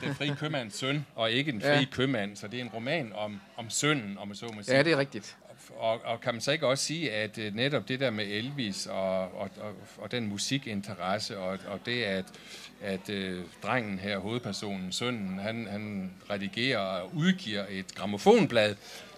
[0.01, 1.85] den frie købmands søn, og ikke Den frie ja.
[1.91, 4.75] købmand, så det er en roman om, om sønnen, om så må sige.
[4.75, 5.37] Ja, det er rigtigt.
[5.77, 8.85] Og, og kan man så ikke også sige, at uh, netop det der med Elvis
[8.85, 12.25] og, og, og, og den musikinteresse, og, og det at,
[12.81, 18.75] at uh, drengen her, hovedpersonen, sønnen, han, han redigerer og udgiver et gramofonblad,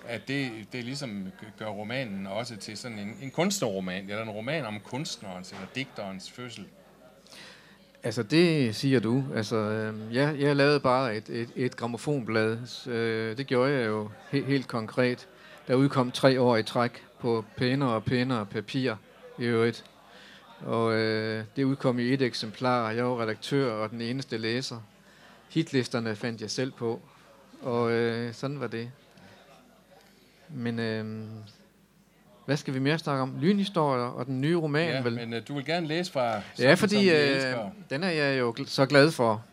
[0.07, 1.27] at det, det ligesom
[1.59, 6.31] gør romanen også til sådan en, en kunstnerroman, eller en roman om kunstnerens eller digterens
[6.31, 6.65] fødsel.
[8.03, 9.23] Altså det siger du.
[9.35, 12.57] Altså, øh, jeg, jeg lavede bare et, et, et gramofonblad.
[12.87, 15.27] Øh, det gjorde jeg jo he, helt konkret.
[15.67, 18.95] Der udkom tre år i træk på pænere og pænere papir
[19.39, 19.85] i øvrigt.
[20.59, 22.91] Og øh, det udkom i et eksemplar.
[22.91, 24.79] Jeg var redaktør og den eneste læser.
[25.49, 27.01] Hitlisterne fandt jeg selv på.
[27.61, 28.91] Og øh, sådan var det.
[30.53, 31.05] Men øh,
[32.45, 33.35] hvad skal vi mere snakke om?
[33.39, 35.13] Lynhistorier og den nye roman, ja, vel?
[35.13, 36.41] men øh, du vil gerne læse fra...
[36.59, 37.55] Ja, fordi øh,
[37.89, 39.45] den er jeg jo gl- så glad for.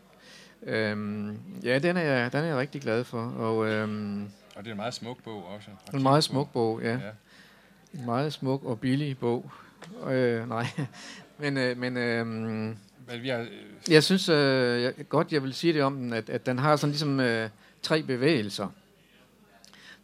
[0.63, 3.23] Øhm, ja, den er, jeg, den er jeg rigtig glad for.
[3.23, 5.69] Og, øhm, og det er en meget smuk bog også.
[5.95, 6.93] En meget smuk bog, ja.
[6.93, 6.99] ja.
[7.95, 9.51] En meget smuk og billig bog.
[10.07, 10.67] Øh, nej,
[11.41, 11.57] men...
[11.57, 12.27] Øh, men øh,
[13.13, 13.47] men vi har, øh,
[13.91, 16.77] jeg synes øh, jeg, godt, jeg vil sige det om den, at, at den har
[16.77, 17.49] sådan ligesom øh,
[17.83, 18.69] tre bevægelser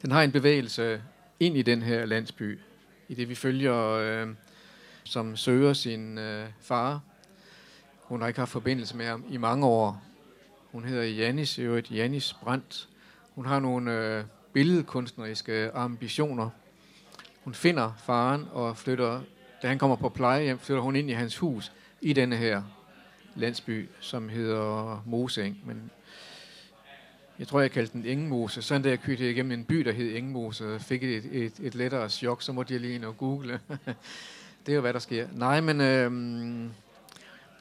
[0.02, 1.02] den har en bevægelse
[1.40, 2.58] ind i den her landsby,
[3.08, 4.28] i det vi følger, øh,
[5.04, 7.00] som søger sin øh, far.
[8.02, 10.02] Hun har ikke haft forbindelse med ham i mange år.
[10.72, 12.88] Hun hedder Janis, øvrigt Janis Brandt.
[13.34, 16.50] Hun har nogle øh, billedkunstneriske ambitioner.
[17.44, 19.20] Hun finder faren og flytter,
[19.62, 22.62] da han kommer på plejehjem, flytter hun ind i hans hus i denne her
[23.34, 25.60] landsby, som hedder Moseng.
[25.64, 25.90] Men
[27.38, 28.62] jeg tror, jeg kaldte den Ingemose.
[28.62, 31.74] Sådan da jeg kørte igennem en by, der hed Ingemose, og fik et, et, et
[31.74, 33.60] lettere chok, så måtte jeg lige ind og google.
[34.66, 35.28] det er jo, hvad der sker.
[35.32, 36.10] Nej, men øh,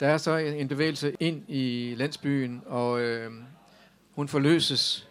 [0.00, 3.32] der er så en bevægelse ind i landsbyen, og øh,
[4.14, 5.08] hun forløses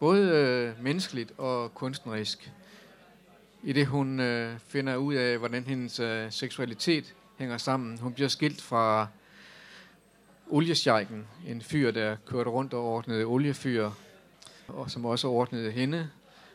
[0.00, 2.52] både øh, menneskeligt og kunstnerisk,
[3.62, 7.98] i det hun øh, finder ud af, hvordan hendes øh, seksualitet hænger sammen.
[7.98, 9.08] Hun bliver skilt fra
[10.52, 13.90] oliesjejken, en fyr, der kørte rundt og ordnede oliefyr,
[14.68, 16.10] og som også ordnede hende,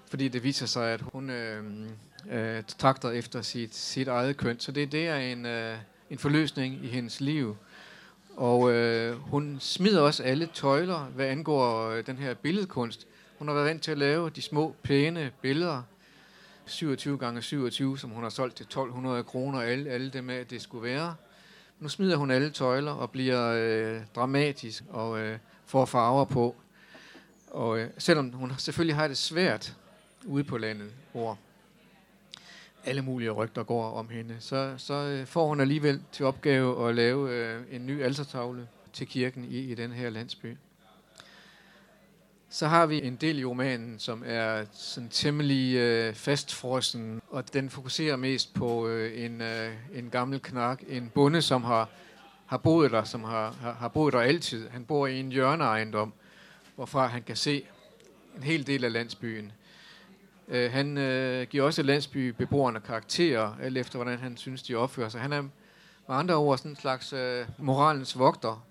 [0.09, 1.63] fordi det viser sig, at hun øh,
[2.31, 4.59] øh, trakter efter sit, sit eget køn.
[4.59, 5.77] Så det, det er en, øh,
[6.09, 7.57] en forløsning i hendes liv.
[8.35, 13.07] Og øh, hun smider også alle tøjler, hvad angår øh, den her billedkunst.
[13.37, 15.81] Hun har været vant til at lave de små, pæne billeder,
[16.65, 20.49] 27 gange 27, som hun har solgt til 1200 kroner, alle, alle dem af, at
[20.49, 21.15] det skulle være.
[21.79, 26.55] Nu smider hun alle tøjler og bliver øh, dramatisk og øh, får farver på.
[27.47, 29.75] Og øh, selvom hun selvfølgelig har det svært
[30.25, 31.39] ude på landet, hvor
[32.85, 36.95] alle mulige rygter går om hende, så, så øh, får hun alligevel til opgave at
[36.95, 40.57] lave øh, en ny altertavle til kirken i, i den her landsby.
[42.49, 47.69] Så har vi en del i romanen, som er sådan temmelig øh, fastfrossen, og den
[47.69, 51.89] fokuserer mest på øh, en, øh, en gammel knak, en bonde, som har,
[52.45, 54.69] har boet der, som har, har, har boet der altid.
[54.69, 56.13] Han bor i en hjørneejendom,
[56.75, 57.63] hvorfra han kan se
[58.37, 59.51] en hel del af landsbyen.
[60.47, 65.21] Øh, han øh, giver også landsbybeboerne karakterer, alt efter hvordan han synes, de opfører sig.
[65.21, 65.51] Han er med
[66.15, 68.65] andre ord sådan en slags øh, moralens vogter,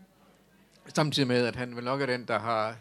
[0.95, 2.77] samtidig med, at han vel nok er den, der har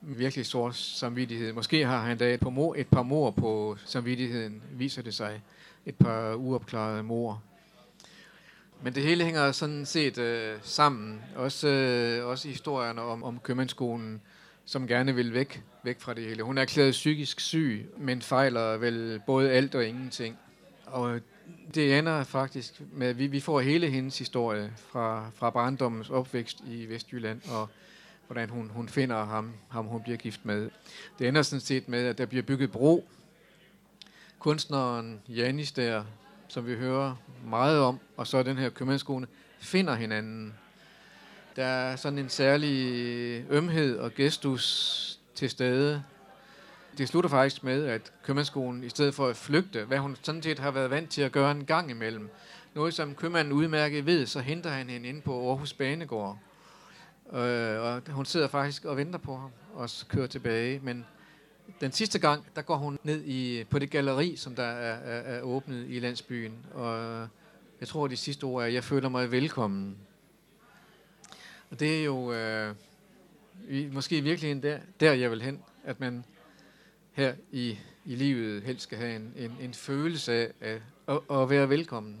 [0.00, 1.52] virkelig stor samvittighed.
[1.52, 5.42] Måske har han da et par, mor, et par mor på samvittigheden, viser det sig.
[5.86, 7.42] Et par uopklarede mor.
[8.82, 11.20] Men det hele hænger sådan set øh, sammen.
[11.36, 14.20] Også, øh, også historierne om, om købmandsskolen,
[14.64, 16.42] som gerne vil væk, væk fra det hele.
[16.42, 20.38] Hun er erklæret psykisk syg, men fejler vel både alt og ingenting.
[20.86, 21.20] Og
[21.74, 26.62] det ender faktisk med, at vi, vi får hele hendes historie fra, fra barndommens opvækst
[26.66, 27.68] i Vestjylland, og
[28.26, 30.70] hvordan hun, hun finder ham, ham, hun bliver gift med.
[31.18, 33.08] Det ender sådan set med, at der bliver bygget bro.
[34.38, 36.04] Kunstneren Janis der,
[36.48, 39.26] som vi hører meget om, og så den her købmandskone,
[39.58, 40.54] finder hinanden.
[41.56, 46.02] Der er sådan en særlig ømhed og gestus til stede.
[46.98, 50.58] Det slutter faktisk med, at købmandskonen, i stedet for at flygte, hvad hun sådan set
[50.58, 52.30] har været vant til at gøre en gang imellem,
[52.74, 56.38] noget som købmanden udmærket ved, så henter han hende ind på Aarhus Banegård.
[57.32, 60.80] Øh, og hun sidder faktisk og venter på ham og kører tilbage.
[60.82, 61.06] Men
[61.80, 65.36] den sidste gang, der går hun ned i, på det galleri, som der er, er,
[65.36, 66.66] er åbnet i landsbyen.
[66.74, 67.20] Og
[67.80, 69.96] jeg tror, de sidste ord er, jeg føler mig velkommen.
[71.70, 72.74] Og det er jo øh,
[73.92, 76.24] måske virkelig der, der, jeg vil hen, at man
[77.12, 81.50] her i, i livet helst skal have en, en, en følelse af at, at, at
[81.50, 82.20] være velkommen.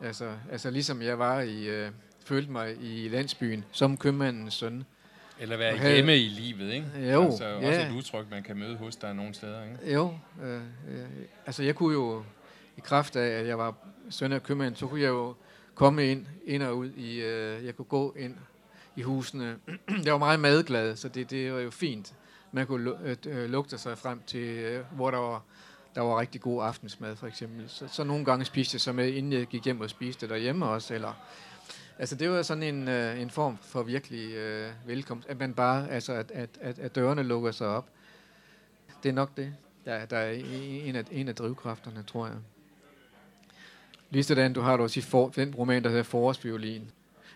[0.00, 1.90] Altså, altså ligesom jeg var i, øh,
[2.24, 4.84] følte mig i landsbyen som købmandens søn.
[5.40, 7.12] Eller være havde, hjemme i livet, ikke?
[7.12, 7.68] Jo, altså, ja.
[7.68, 9.94] Også et udtryk, man kan møde hos dig nogle steder, ikke?
[9.94, 11.04] Jo, øh, øh,
[11.46, 12.22] altså jeg kunne jo,
[12.76, 13.74] i kraft af, at jeg var
[14.10, 15.34] søn af købmand, så kunne jeg jo
[15.74, 18.36] komme ind, ind og ud i, øh, jeg kunne gå ind
[18.96, 19.56] i husene.
[20.04, 22.14] jeg var meget madglad, så det, det var jo fint.
[22.52, 25.42] Man kunne øh, øh, lugte sig frem til, øh, hvor der var,
[25.94, 27.64] der var rigtig god aftensmad, for eksempel.
[27.68, 30.66] Så, så nogle gange spiste jeg så med, inden jeg gik hjem og spiste derhjemme
[30.66, 31.12] også, eller
[31.98, 35.90] Altså det var sådan en, øh, en form for virkelig øh, velkomst, at man bare,
[35.90, 37.88] altså at, at, at, at dørene lukker sig op.
[39.02, 40.32] Det er nok det, der, der er
[40.84, 42.36] en af, en af drivkræfterne, tror jeg.
[44.10, 46.90] Lige sådan, du har du også i for, den roman, der hedder Forårsviolin.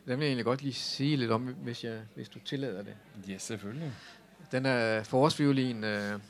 [0.07, 2.95] Den vil jeg egentlig godt lige sige lidt om, hvis, jeg, hvis du tillader det.
[3.29, 3.93] Ja, selvfølgelig.
[4.53, 6.21] Den er Forårsviolin øh,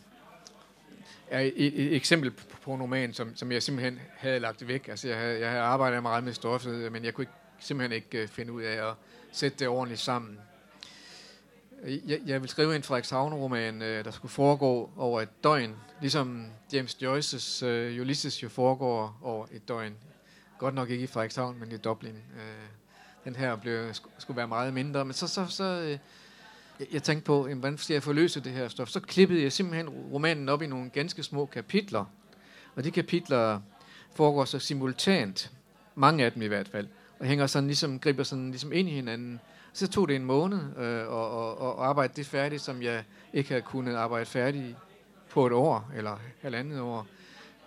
[1.30, 2.30] er et, et, eksempel
[2.62, 4.88] på en roman, som, som jeg simpelthen havde lagt væk.
[4.88, 8.22] Altså, jeg havde, jeg havde arbejdet meget med stoffet, men jeg kunne ikke simpelthen ikke
[8.22, 8.94] øh, finde ud af at
[9.32, 10.38] sætte det ordentligt sammen.
[11.84, 16.94] Jeg, jeg vil skrive en Frederikshavn-roman, øh, der skulle foregå over et døgn, ligesom James
[16.94, 19.94] Joyce's uh, Ulysses jo foregår over et døgn.
[20.58, 22.14] Godt nok ikke i Frederikshavn, men i Dublin.
[22.14, 22.40] Uh,
[23.24, 25.90] den her blev, skulle være meget mindre, men så, så, så uh,
[26.80, 28.88] jeg, jeg tænkte på, jamen, hvordan skal jeg forløse det her stof?
[28.88, 32.04] Så klippede jeg simpelthen romanen op i nogle ganske små kapitler,
[32.74, 33.60] og de kapitler
[34.14, 35.52] foregår så simultant,
[35.94, 38.92] mange af dem i hvert fald, og hænger sådan ligesom, griber sådan ligesom ind i
[38.92, 39.40] hinanden.
[39.72, 43.48] Så tog det en måned øh, og, og, og arbejde det færdigt, som jeg ikke
[43.48, 44.76] havde kunnet arbejde færdigt
[45.30, 47.06] på et år eller halvandet år.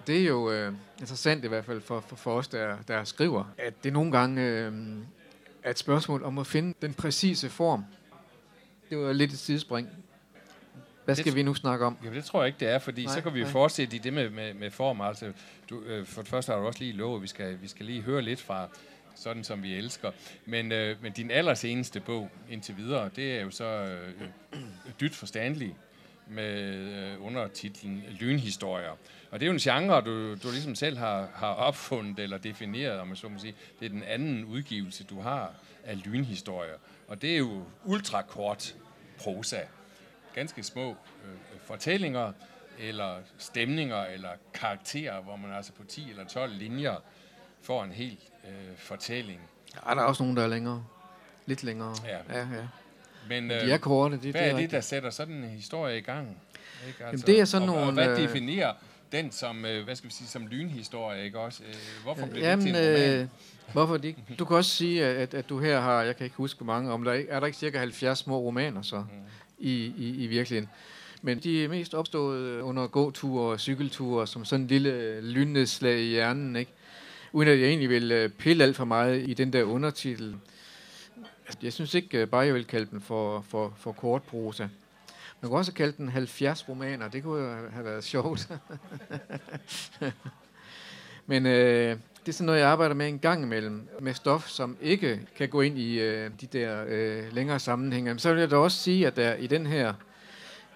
[0.07, 3.43] Det er jo øh, interessant i hvert fald for, for, for os, der, der skriver,
[3.57, 4.73] at det nogle gange øh,
[5.63, 7.85] er et spørgsmål om at finde den præcise form.
[8.89, 9.89] Det var lidt et sidespring.
[11.05, 11.97] Hvad skal det, vi nu snakke om?
[12.03, 13.51] Jamen, det tror jeg ikke, det er, fordi nej, så kan vi nej.
[13.51, 15.01] fortsætte i det med, med, med form.
[15.01, 15.31] Altså,
[15.69, 17.85] du, øh, for det første har du også lige lovet, at vi skal, vi skal
[17.85, 18.67] lige høre lidt fra,
[19.19, 20.12] sådan som vi elsker.
[20.45, 24.29] Men, øh, men din allerseneste bog indtil videre, det er jo så øh,
[25.01, 25.75] dyt forstandelig
[26.27, 28.97] med øh, undertitlen Lynhistorier.
[29.32, 32.99] Og det er jo en genre, du, du ligesom selv har, har opfundet eller defineret,
[32.99, 33.55] om man så må sige.
[33.79, 35.53] Det er den anden udgivelse, du har
[35.84, 36.77] af lynhistorier.
[37.08, 38.75] Og det er jo ultrakort
[39.17, 39.60] prosa.
[40.34, 42.34] Ganske små øh, fortællinger,
[42.79, 46.95] eller stemninger, eller karakterer, hvor man altså på 10 eller 12 linjer
[47.62, 49.39] får en helt øh, fortælling.
[49.76, 50.86] Ja, der er også nogen, der er længere.
[51.45, 51.95] Lidt længere.
[52.06, 52.39] Ja.
[52.39, 52.67] ja, ja.
[53.30, 54.15] Men, øh, de er korte.
[54.15, 56.28] Det, hvad det er, er det, der sætter sådan en historie i gang?
[56.28, 56.38] Ikke?
[56.88, 57.88] Altså, Jamen, det er sådan og, nogle...
[57.88, 58.74] Og hvad øh, definerer
[59.12, 61.63] den som, øh, hvad skal vi sige, som lynhistorie, ikke også?
[61.63, 63.22] Øh, hvorfor bliver Jamen, det til en roman?
[63.22, 63.28] Øh,
[63.74, 64.22] hvorfor det ikke?
[64.39, 67.04] Du kan også sige, at, at du her har, jeg kan ikke huske mange, om
[67.04, 69.06] der er, er der ikke cirka 70 små romaner så, mm.
[69.60, 70.69] i, i, i virkeligheden.
[71.22, 76.10] Men de er mest opstået under gåture og cykelture, som sådan en lille lynnedslag i
[76.10, 76.72] hjernen, ikke?
[77.33, 80.35] Uden at jeg egentlig vil øh, pille alt for meget i den der undertitel.
[81.45, 84.67] Altså, jeg synes ikke øh, bare, jeg vil kalde den for, for, for kortprosa.
[85.41, 87.07] Man kunne også kalde den 70 romaner.
[87.07, 88.49] Det kunne jo have været sjovt.
[91.27, 94.77] Men øh, det er sådan noget, jeg arbejder med en gang imellem, med stof, som
[94.81, 98.09] ikke kan gå ind i øh, de der øh, længere sammenhænge.
[98.09, 99.93] Men så vil jeg da også sige, at der i den her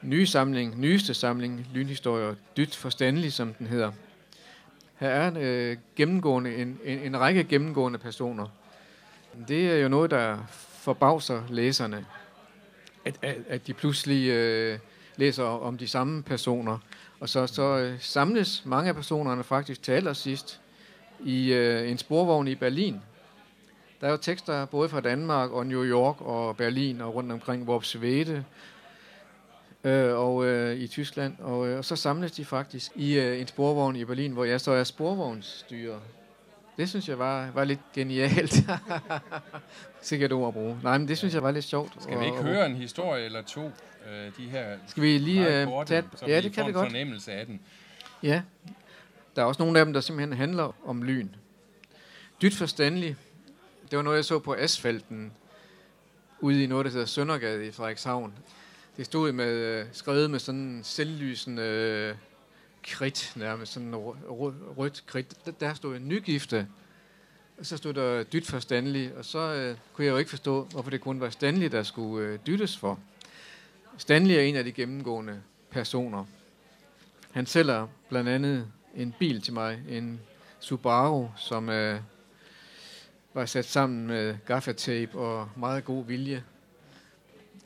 [0.01, 3.91] nye samling, nyeste samling, Lynhistorier, dyt forstandelig, som den hedder,
[4.95, 8.47] her er en, øh, gennemgående, en, en, en række gennemgående personer.
[9.47, 10.37] Det er jo noget, der
[10.69, 12.05] forbavser læserne.
[13.05, 14.79] at, at, at de pludselig øh,
[15.15, 16.77] læser om de samme personer.
[17.19, 20.59] Og så, så øh, samles mange af personerne faktisk til allersidst
[21.23, 23.01] i øh, en sporvogn i Berlin.
[24.01, 27.69] Der er jo tekster både fra Danmark og New York og Berlin og rundt omkring
[27.69, 28.43] Worpswede
[29.83, 31.39] øh, og øh, i Tyskland.
[31.39, 34.61] Og, øh, og så samles de faktisk i øh, en sporvogn i Berlin, hvor jeg
[34.61, 35.99] så er sporvognsstyrer.
[36.77, 38.55] Det synes jeg var, var lidt genialt.
[40.01, 40.79] Sikkert ord at bruge.
[40.83, 41.93] Nej, men det synes jeg var lidt sjovt.
[42.03, 43.71] Skal vi ikke og, høre en historie eller to?
[44.11, 46.03] Øh, de her Skal vi lige øh, korte, tage...
[46.15, 46.87] så Ja, det kan vi en godt.
[46.87, 47.59] fornemmelse af den.
[48.23, 48.41] Ja.
[49.35, 51.27] Der er også nogle af dem, der simpelthen handler om lyn.
[52.41, 53.15] Dyt forstandelig.
[53.91, 55.31] Det var noget, jeg så på asfalten
[56.39, 58.33] ude i noget, der hedder Søndergade i Frederikshavn.
[58.97, 62.15] Det stod med, øh, skrevet med sådan en selvlysende øh,
[62.83, 65.45] kridt, nærmest sådan rødt kridt.
[65.45, 66.67] Der, der stod en nygifte,
[67.57, 70.89] og så stod der dyt forstandelig, og så øh, kunne jeg jo ikke forstå, hvorfor
[70.89, 72.99] det kun var Stanley, der skulle øh, dyttes for.
[73.97, 76.25] Stanley er en af de gennemgående personer.
[77.31, 80.21] Han sælger blandt andet en bil til mig, en
[80.59, 81.99] Subaru, som øh,
[83.33, 86.43] var sat sammen med gaffatape og meget god vilje.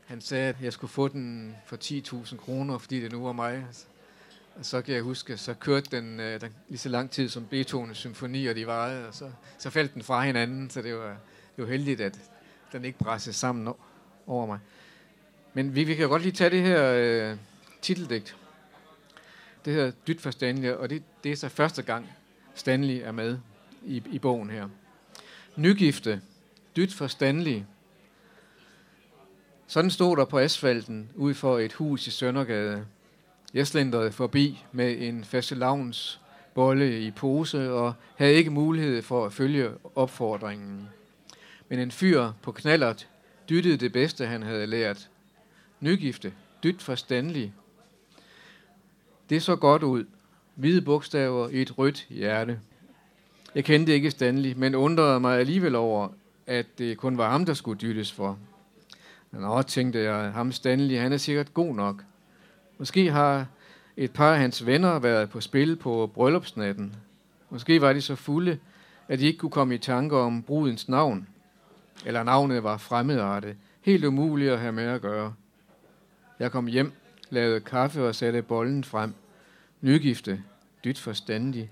[0.08, 3.66] Han sagde, at jeg skulle få den for 10.000 kroner, fordi det nu var mig.
[4.56, 7.46] Og så kan jeg huske, så kørte den, øh, den lige så lang tid som
[7.46, 11.18] Beethovens symfoni, og de varede, og så, så faldt den fra hinanden, så det var,
[11.56, 12.20] det var heldigt, at
[12.72, 13.74] den ikke pressede sammen
[14.28, 14.60] over mig.
[15.54, 17.38] Men vi, vi kan godt lige tage det her øh,
[17.82, 18.36] titeldigt.
[19.66, 22.10] Det hedder Dyt for Stanley, og det, det er så første gang,
[22.56, 23.40] Stanley er med
[23.86, 24.68] i, i bogen her.
[25.56, 26.22] Nygifte,
[26.76, 27.62] dyt for Stanley.
[29.70, 32.86] Sådan stod der på asfalten ud for et hus i Søndergade.
[33.54, 36.22] Jeg slendrede forbi med en fastelavns
[36.54, 40.90] bolle i pose og havde ikke mulighed for at følge opfordringen.
[41.70, 43.08] Men en fyr på knallert
[43.50, 45.10] dyttede det bedste, han havde lært.
[45.80, 47.54] Nygifte, dyt forstandelig.
[49.30, 50.06] Det så godt ud.
[50.56, 52.60] Hvide bogstaver i et rødt hjerte.
[53.56, 56.10] Jeg kendte ikke Stanley, men undrede mig alligevel over,
[56.48, 58.40] at det kun var ham, der skulle dyttes for.
[59.32, 62.04] Nå, tænkte jeg, ham Stanley, han er sikkert god nok.
[62.78, 63.46] Måske har
[63.98, 66.96] et par af hans venner været på spil på bryllupsnatten.
[67.50, 68.60] Måske var de så fulde,
[69.08, 71.28] at de ikke kunne komme i tanker om brudens navn.
[72.06, 73.56] Eller navnet var fremmedartet.
[73.82, 75.34] Helt umuligt at have med at gøre.
[76.40, 76.92] Jeg kom hjem,
[77.30, 79.14] lavede kaffe og satte bollen frem.
[79.82, 80.44] Nygifte,
[80.84, 81.72] dyt forstandig.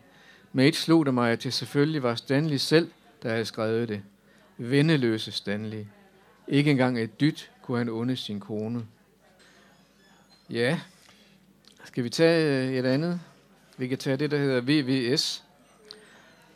[0.54, 2.92] Med et slog det mig, at det selvfølgelig var Stanley selv,
[3.24, 4.02] der havde skrevet det.
[4.58, 5.86] Vendeløse Stanley.
[6.48, 8.86] Ikke engang et dyt kunne han unde sin kone.
[10.50, 10.80] Ja,
[11.84, 13.22] skal vi tage øh, et andet?
[13.78, 15.44] Vi kan tage det, der hedder VVS.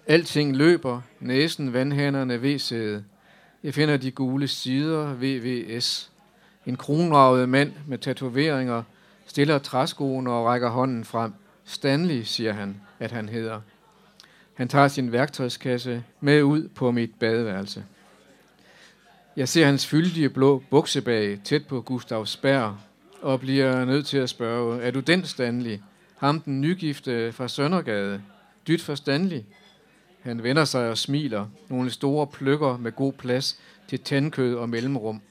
[0.08, 3.04] Alting løber, næsen, vandhænderne, VC'et.
[3.64, 6.12] Jeg finder de gule sider, VVS.
[6.66, 8.84] En kronravet mand med tatoveringer
[9.26, 11.34] stiller træskoene og rækker hånden frem.
[11.66, 13.62] Stanley, siger han, at han hedder.
[14.54, 17.84] Han tager sin værktøjskasse med ud på mit badeværelse.
[19.40, 22.82] Jeg ser hans fyldige blå buksebag tæt på Gustav Spær
[23.22, 25.78] og bliver nødt til at spørge, er du den Stanley?
[26.18, 28.22] Ham den nygifte fra Søndergade?
[28.68, 29.42] Dyt for Stanley?
[30.22, 31.48] Han vender sig og smiler.
[31.70, 35.22] Nogle store pløkker med god plads til tandkød og mellemrum.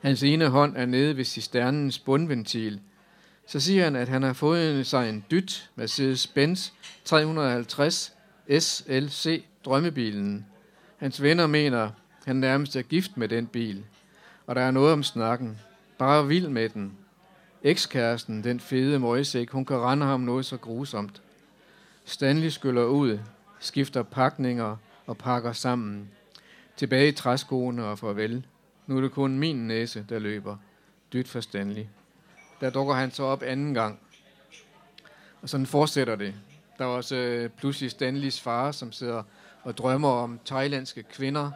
[0.00, 2.80] Hans ene hånd er nede ved cisternens bundventil.
[3.46, 6.72] Så siger han, at han har fået sig en dyt Mercedes-Benz
[7.04, 8.14] 350
[8.58, 10.46] SLC drømmebilen.
[10.96, 11.90] Hans venner mener,
[12.26, 13.84] han nærmest er gift med den bil.
[14.46, 15.58] Og der er noget om snakken.
[15.98, 16.98] Bare vild med den.
[17.62, 21.22] Ekskæresten, den fede møgsæk, hun kan rende ham noget så grusomt.
[22.04, 23.18] Stanley skyller ud,
[23.58, 26.10] skifter pakninger og pakker sammen.
[26.76, 28.46] Tilbage i træskoene og farvel.
[28.86, 30.56] Nu er det kun min næse, der løber.
[31.12, 31.84] Dyt for Stanley.
[32.60, 33.98] Der dukker han så op anden gang.
[35.42, 36.34] Og sådan fortsætter det.
[36.78, 39.22] Der er også øh, pludselig Stanleys far, som sidder
[39.62, 41.50] og drømmer om thailandske kvinder.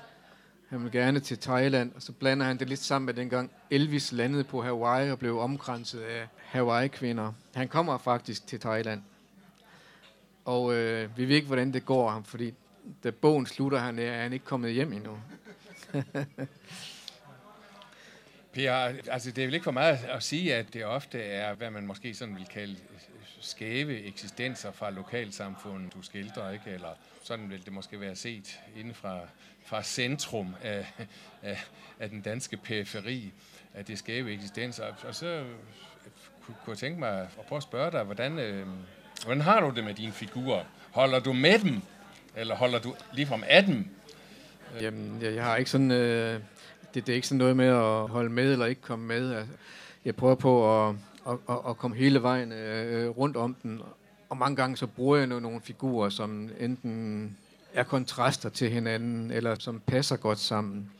[0.68, 4.12] Han vil gerne til Thailand, og så blander han det lidt sammen med dengang Elvis
[4.12, 7.32] landede på Hawaii og blev omkranset af Hawaii-kvinder.
[7.54, 9.02] Han kommer faktisk til Thailand.
[10.44, 12.54] Og øh, vi ved ikke, hvordan det går ham, fordi
[13.04, 15.18] da bogen slutter, han er han ikke kommet hjem endnu.
[18.52, 18.72] Per,
[19.10, 21.86] altså det er vel ikke for meget at sige, at det ofte er, hvad man
[21.86, 23.00] måske sådan vil kalde øh,
[23.40, 26.70] skæve eksistenser fra lokalsamfundet, du skildrer, ikke?
[26.70, 29.20] Eller sådan vil det måske være set inden fra,
[29.68, 30.86] fra centrum af,
[31.42, 31.58] af,
[32.00, 33.32] af den danske periferi,
[33.74, 34.84] at det skæve eksistenser.
[35.08, 35.44] Og så
[36.46, 38.66] kunne jeg tænke mig at prøve at spørge dig, hvordan, øh,
[39.24, 40.64] hvordan har du det med dine figurer?
[40.90, 41.82] Holder du med dem,
[42.36, 43.88] eller holder du ligefrem af dem?
[44.76, 44.82] Øh.
[44.82, 45.90] Jamen, jeg, jeg har ikke sådan...
[45.90, 46.40] Øh,
[46.94, 49.46] det, det er ikke sådan noget med at holde med eller ikke komme med.
[50.04, 50.94] Jeg prøver på at,
[51.28, 53.80] at, at, at komme hele vejen øh, rundt om den.
[54.28, 57.36] Og mange gange så bruger jeg nogle figurer, som enten
[57.74, 60.90] er kontraster til hinanden, eller som passer godt sammen.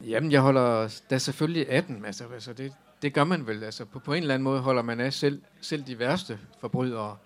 [0.00, 2.04] Jamen, jeg holder da selvfølgelig af den.
[2.04, 3.64] Altså, altså det, det gør man vel.
[3.64, 7.16] Altså, på, på en eller anden måde holder man af selv, selv de værste forbrydere.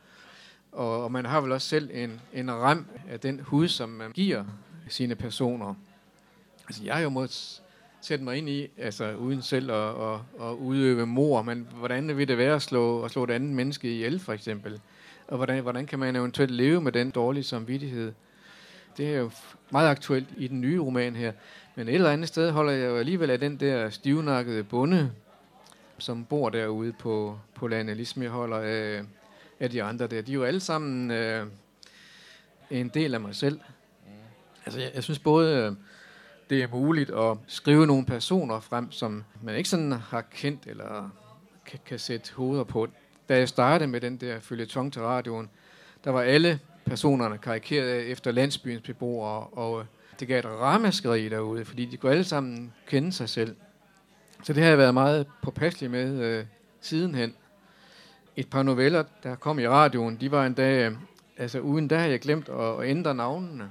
[0.72, 4.12] Og, og man har vel også selv en, en ram af den hud, som man
[4.12, 4.44] giver
[4.88, 5.74] sine personer.
[6.68, 7.62] Altså, jeg har jo måttet
[8.00, 12.28] sætte mig ind i, altså uden selv at, at, at udøve mor, men hvordan vil
[12.28, 14.80] det være at slå, at slå et andet menneske ihjel, for eksempel?
[15.28, 18.12] Og hvordan, hvordan kan man eventuelt leve med den dårlige samvittighed?
[18.96, 19.30] Det er jo
[19.70, 21.32] meget aktuelt i den nye roman her.
[21.74, 25.12] Men et eller andet sted holder jeg jo alligevel af den der stivnakkede bonde,
[25.98, 29.02] som bor derude på, på landet, ligesom jeg holder af,
[29.60, 30.22] af de andre der.
[30.22, 31.46] De er jo alle sammen øh,
[32.70, 33.60] en del af mig selv.
[34.66, 35.72] Altså, jeg, jeg synes både, øh,
[36.50, 41.10] det er muligt at skrive nogle personer frem, som man ikke sådan har kendt eller
[41.66, 42.88] kan, kan sætte hoveder på.
[43.28, 45.50] Da jeg startede med den der følgetong til radioen,
[46.04, 49.86] der var alle personerne karikeret efter landsbyens beboere, og øh,
[50.20, 53.56] det gav et ramaskrig derude, fordi de kunne alle sammen kende sig selv.
[54.42, 56.44] Så det har jeg været meget påpasselig med øh,
[56.80, 57.34] sidenhen.
[58.36, 60.96] Et par noveller, der kom i radioen, de var en dag, øh,
[61.36, 63.70] altså uden der havde jeg glemt at, at ændre navnene.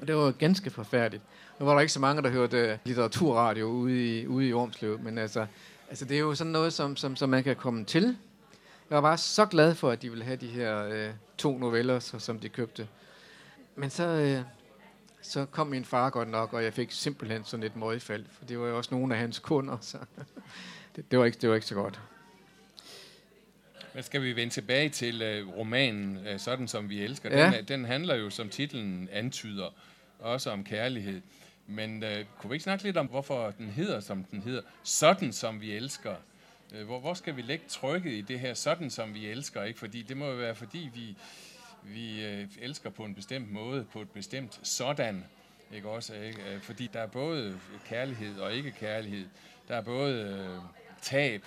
[0.00, 1.22] Og det var ganske forfærdeligt.
[1.60, 5.00] Nu var der ikke så mange, der hørte øh, litteraturradio ude i, ude i Ormslev,
[5.00, 5.46] men altså,
[5.88, 8.16] altså det er jo sådan noget, som, som, som man kan komme til.
[8.90, 11.98] Jeg var bare så glad for, at de ville have de her øh, to noveller,
[11.98, 12.88] så, som de købte.
[13.76, 14.42] Men så, øh,
[15.22, 18.58] så kom min far godt nok, og jeg fik simpelthen sådan et møgfald, for det
[18.58, 19.98] var jo også nogle af hans kunder, så
[20.96, 22.00] det, det, var, ikke, det var ikke så godt.
[23.94, 27.38] Men skal vi vende tilbage til uh, romanen, uh, sådan som vi elsker?
[27.38, 27.52] Ja.
[27.56, 29.74] Den, den handler jo, som titlen antyder,
[30.18, 31.20] også om kærlighed.
[31.66, 32.08] Men uh,
[32.38, 34.62] kunne vi ikke snakke lidt om, hvorfor den hedder, som den hedder?
[34.82, 36.14] Sådan som vi elsker.
[36.74, 39.62] Øh, hvor, hvor skal vi lægge trykket i det her, sådan som vi elsker?
[39.62, 39.78] Ikke?
[39.78, 41.16] Fordi det må jo være, fordi vi,
[41.82, 45.24] vi øh, elsker på en bestemt måde, på et bestemt sådan.
[45.72, 46.14] Ikke også?
[46.14, 46.60] Ikke?
[46.62, 49.26] Fordi der er både kærlighed og ikke kærlighed.
[49.68, 50.60] Der er både
[51.02, 51.44] tab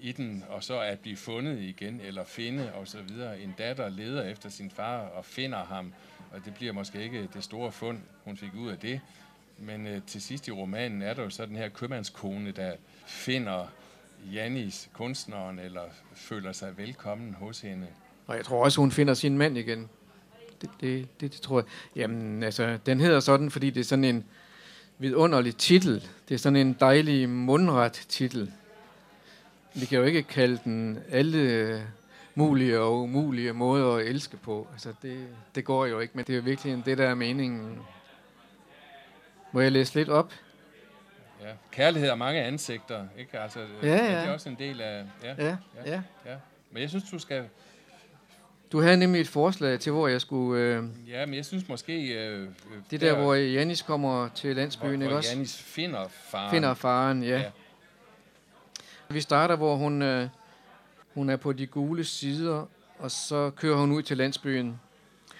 [0.00, 3.40] i den, og så at blive fundet igen, eller finde, og så videre.
[3.40, 5.94] En datter leder efter sin far og finder ham,
[6.32, 9.00] og det bliver måske ikke det store fund, hun fik ud af det.
[9.58, 13.66] Men øh, til sidst i romanen er der jo så den her købmandskone, der finder
[14.32, 15.82] Janis, kunstneren, eller
[16.14, 17.86] føler sig velkommen hos hende.
[18.26, 19.88] Og jeg tror også, hun finder sin mand igen.
[20.60, 21.64] Det, det, det, det tror jeg.
[21.96, 24.24] Jamen, altså, den hedder sådan, fordi det er sådan en
[24.98, 26.08] vidunderlig titel.
[26.28, 28.52] Det er sådan en dejlig mundret titel.
[29.74, 31.86] Vi kan jo ikke kalde den alle
[32.34, 34.68] mulige og umulige måder at elske på.
[34.72, 37.78] Altså, det, det går jo ikke, men det er jo virkelig det, der er meningen.
[39.52, 40.32] Må jeg læse lidt op?
[41.42, 41.52] Ja.
[41.70, 43.38] Kærlighed har mange ansigter, ikke?
[43.40, 44.20] Altså, Ja, ja.
[44.20, 45.04] Det er også en del af...
[45.22, 46.02] Ja, Ja, ja.
[46.26, 46.34] ja.
[46.70, 47.44] Men jeg synes, du skal...
[48.72, 50.60] Du havde nemlig et forslag til, hvor jeg skulle...
[50.62, 52.08] Øh, Ja, men jeg synes måske...
[52.08, 52.48] Øh,
[52.90, 55.30] det der, hvor Janis kommer til landsbyen, hvor, ikke hvor også?
[55.32, 56.50] Janis finder faren.
[56.50, 57.28] Finder faren, ja.
[57.28, 57.38] Ja.
[57.38, 57.50] ja.
[59.08, 60.28] Vi starter, hvor hun, øh,
[61.14, 62.66] hun er på de gule sider,
[62.98, 64.80] og så kører hun ud til landsbyen.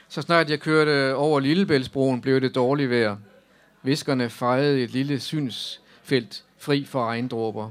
[0.08, 3.16] Så snart jeg kørte over Lillebæltsbroen, blev det dårligt vejr.
[3.82, 5.20] Viskerne fejede et lille
[6.02, 7.70] felt fri for regndråber.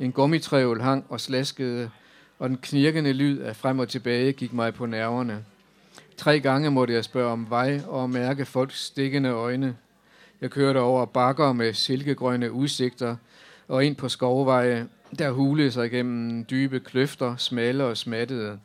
[0.00, 1.90] En gummitrævel hang og slaskede,
[2.38, 5.44] og den knirkende lyd af frem og tilbage gik mig på nerverne.
[6.16, 9.76] Tre gange måtte jeg spørge om vej og mærke folks stikkende øjne.
[10.40, 13.16] Jeg kørte over bakker med silkegrønne udsigter
[13.68, 18.58] og ind på skovveje, der hulede sig gennem dybe kløfter, smalle og smattede.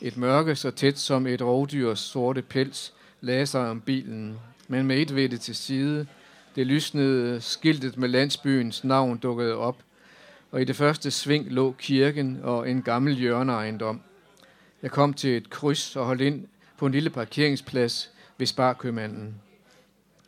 [0.00, 4.98] Et mørke så tæt som et rovdyrs sorte pels lagde sig om bilen, men med
[4.98, 6.06] et ved det til side.
[6.58, 9.82] Det lysnede skiltet med landsbyens navn dukkede op,
[10.50, 14.00] og i det første sving lå kirken og en gammel hjørneejendom.
[14.82, 16.46] Jeg kom til et kryds og holdt ind
[16.78, 19.34] på en lille parkeringsplads ved Sparkøbmanden.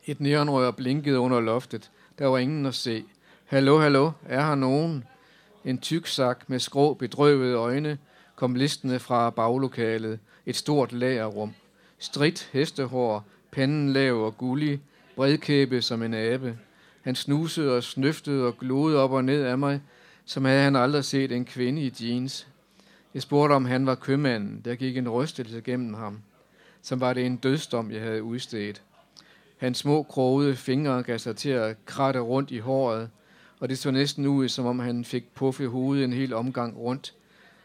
[0.07, 1.91] Et neonrør blinkede under loftet.
[2.18, 3.05] Der var ingen at se.
[3.45, 5.05] Hallo, hallo, er her nogen?
[5.64, 7.99] En tyk sak med skrå bedrøvede øjne
[8.37, 10.18] kom listende fra baglokalet.
[10.47, 11.55] Et stort lagerrum.
[11.99, 14.81] Stridt hestehår, panden lav og gullig,
[15.20, 16.58] bredkæbe som en abe.
[17.02, 19.80] Han snusede og snøftede og glodede op og ned af mig,
[20.24, 22.48] som havde han aldrig set en kvinde i jeans.
[23.14, 24.60] Jeg spurgte, om han var købmanden.
[24.64, 26.18] Der gik en rystelse gennem ham.
[26.82, 28.82] Som var det en dødsdom, jeg havde udstedt.
[29.58, 33.10] Hans små krogede fingre gav sig til at kratte rundt i håret,
[33.58, 37.14] og det så næsten ud, som om han fik puffet hovedet en hel omgang rundt.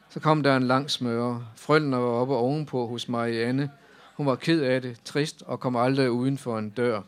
[0.09, 1.45] Så kom der en lang smøre.
[1.55, 3.69] Frølner var oppe ovenpå hos Marianne.
[4.13, 7.01] Hun var ked af det, trist og kom aldrig uden for en dør.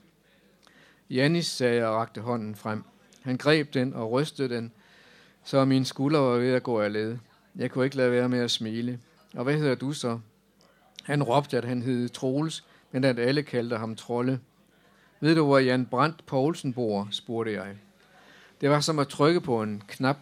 [1.10, 2.84] Janis, sagde jeg og rakte hånden frem.
[3.22, 4.72] Han greb den og rystede den,
[5.44, 7.18] så min skulder var ved at gå af led.
[7.56, 9.00] Jeg kunne ikke lade være med at smile.
[9.34, 10.20] Og hvad hedder du så?
[11.04, 14.40] Han råbte, at han hed Troels, men at alle kaldte ham Trolle.
[15.20, 17.08] Ved du, hvor Jan Brandt Poulsen bor?
[17.12, 17.76] spurgte jeg.
[18.62, 20.18] Det var som at trykke på en knap.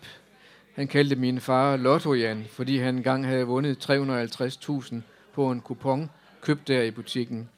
[0.73, 4.95] Han kaldte min far Lotto Jan, fordi han engang havde vundet 350.000
[5.33, 6.09] på en kupon,
[6.41, 7.49] købt der i butikken.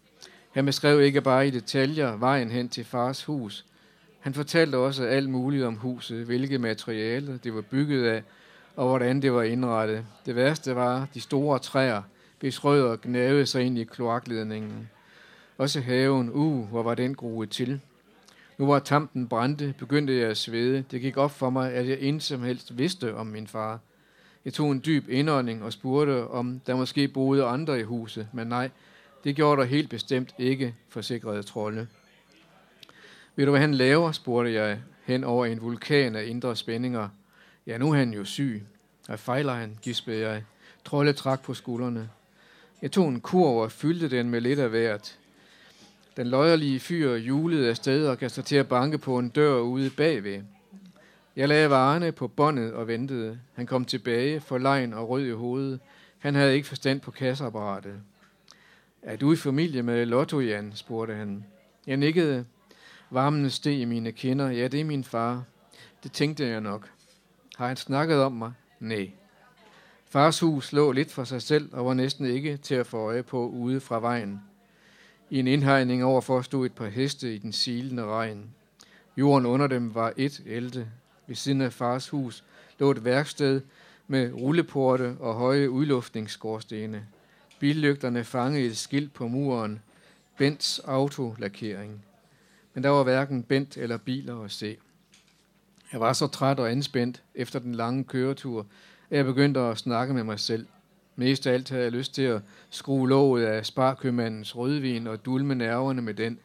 [0.58, 3.66] Han beskrev ikke bare i detaljer vejen hen til fars hus.
[4.20, 8.24] Han fortalte også alt muligt om huset, hvilke materialer det var bygget af,
[8.76, 10.06] og hvordan det var indrettet.
[10.26, 12.02] Det værste var de store træer,
[12.40, 14.90] hvis rødder gnavede sig ind i kloakledningen.
[15.58, 17.80] Også haven, uh, hvor var den groet til.
[18.58, 20.86] Nu var tampen brændte, begyndte jeg at svede.
[20.92, 23.80] Det gik op for mig, at jeg intet som helst vidste om min far.
[24.46, 28.48] Jeg tog en dyb indånding og spurgte, om der måske boede andre i huset, men
[28.48, 28.70] nej,
[29.24, 31.88] det gjorde der helt bestemt ikke, forsikrede trolde.
[33.36, 37.10] Ved du, hvad han laver, spurgte jeg, hen over en vulkan af indre spændinger.
[37.68, 38.64] Ja, nu er han jo syg.
[39.08, 40.44] Hvad fejler han, gispede jeg.
[40.86, 42.10] Trolde trak på skuldrene.
[42.82, 45.18] Jeg tog en kurv og fyldte den med lidt af hvert.
[46.18, 50.42] Den løjerlige fyr julede afsted og kastede til at banke på en dør ude bagved.
[51.36, 53.40] Jeg lagde varerne på båndet og ventede.
[53.54, 55.80] Han kom tilbage, for lejen og rød i hovedet.
[56.20, 57.94] Han havde ikke forstand på kasseapparatet.
[59.02, 60.72] Er du i familie med Lotto, Jan?
[60.76, 61.46] spurgte han.
[61.88, 62.46] Jeg nikkede.
[63.10, 64.50] Varmen steg i mine kinder.
[64.50, 65.44] Ja, det er min far.
[66.04, 66.90] Det tænkte jeg nok.
[67.58, 68.52] Har han snakket om mig?
[68.80, 69.12] Nej.
[70.06, 73.24] Fars hus lå lidt for sig selv og var næsten ikke til at få øje
[73.24, 74.42] på ude fra vejen.
[75.30, 78.50] I en indhegning overfor stod et par heste i den silende regn.
[79.18, 80.88] Jorden under dem var et elte.
[81.28, 82.44] Ved siden af fars hus
[82.80, 83.62] lå et værksted
[84.08, 87.08] med rulleporte og høje udluftningsskorstene.
[87.60, 89.80] Billygterne fangede et skilt på muren.
[90.38, 92.06] Bents autolakering.
[92.74, 94.78] Men der var hverken Bent eller biler at se.
[95.92, 98.66] Jeg var så træt og anspændt efter den lange køretur,
[99.10, 100.68] at jeg begyndte at snakke med mig selv.
[101.16, 105.56] Mest af alt havde jeg lyst til at skrue låget af sparkøbmandens rødvin og dulme
[105.56, 106.40] nerverne med den.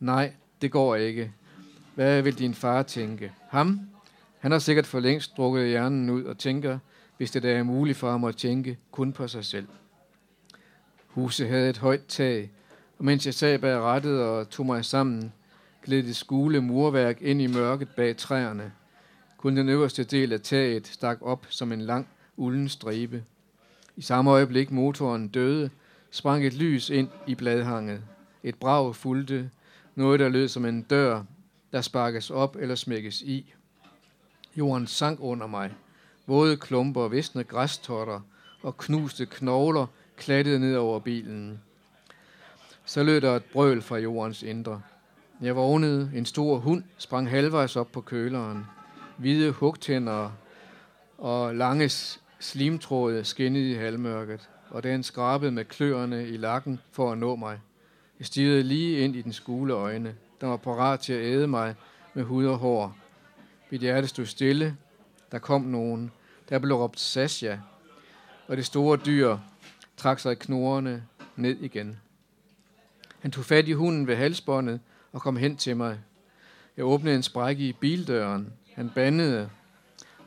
[0.00, 0.32] Nej,
[0.62, 1.32] det går ikke.
[1.94, 3.32] Hvad vil din far tænke?
[3.48, 3.80] Ham?
[4.38, 6.78] Han har sikkert for længst drukket hjernen ud og tænker,
[7.16, 9.66] hvis det da er muligt for ham at tænke kun på sig selv.
[11.16, 12.50] Huset havde et højt tag,
[12.98, 15.32] og mens jeg sad bag rettet og tog mig sammen,
[15.84, 18.72] gled det skule murværk ind i mørket bag træerne.
[19.36, 23.24] Kun den øverste del af taget stak op som en lang, ulden stribe.
[23.96, 25.70] I samme øjeblik motoren døde,
[26.10, 28.02] sprang et lys ind i bladhanget.
[28.42, 29.50] Et brag fulgte,
[29.94, 31.22] noget der lød som en dør,
[31.72, 33.54] der sparkes op eller smækkes i.
[34.56, 35.74] Jorden sank under mig.
[36.26, 38.20] Våde klumper, visne græstotter
[38.62, 39.86] og knuste knogler
[40.16, 41.60] klattede ned over bilen.
[42.84, 44.82] Så lød der et brøl fra jordens indre.
[45.40, 46.10] Jeg vågnede.
[46.14, 48.66] En stor hund sprang halvvejs op på køleren.
[49.16, 50.30] Hvide hugtænder
[51.18, 51.90] og lange
[52.38, 57.58] slimtråde skinnede i halvmørket, og den skrabede med kløerne i lakken for at nå mig.
[58.18, 60.14] Jeg stirrede lige ind i den skule øjne.
[60.40, 61.74] Der var parat til at æde mig
[62.14, 62.96] med hud og hår.
[63.70, 64.76] Mit hjerte stod stille.
[65.32, 66.12] Der kom nogen.
[66.48, 67.56] Der blev råbt Sasha.
[68.48, 69.38] Og det store dyr
[69.96, 70.52] trak sig i
[71.36, 72.00] ned igen.
[73.20, 74.80] Han tog fat i hunden ved halsbåndet
[75.12, 75.98] og kom hen til mig.
[76.76, 78.52] Jeg åbnede en sprække i bildøren.
[78.74, 79.50] Han bandede,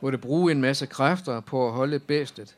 [0.00, 2.56] måtte bruge en masse kræfter på at holde bæstet.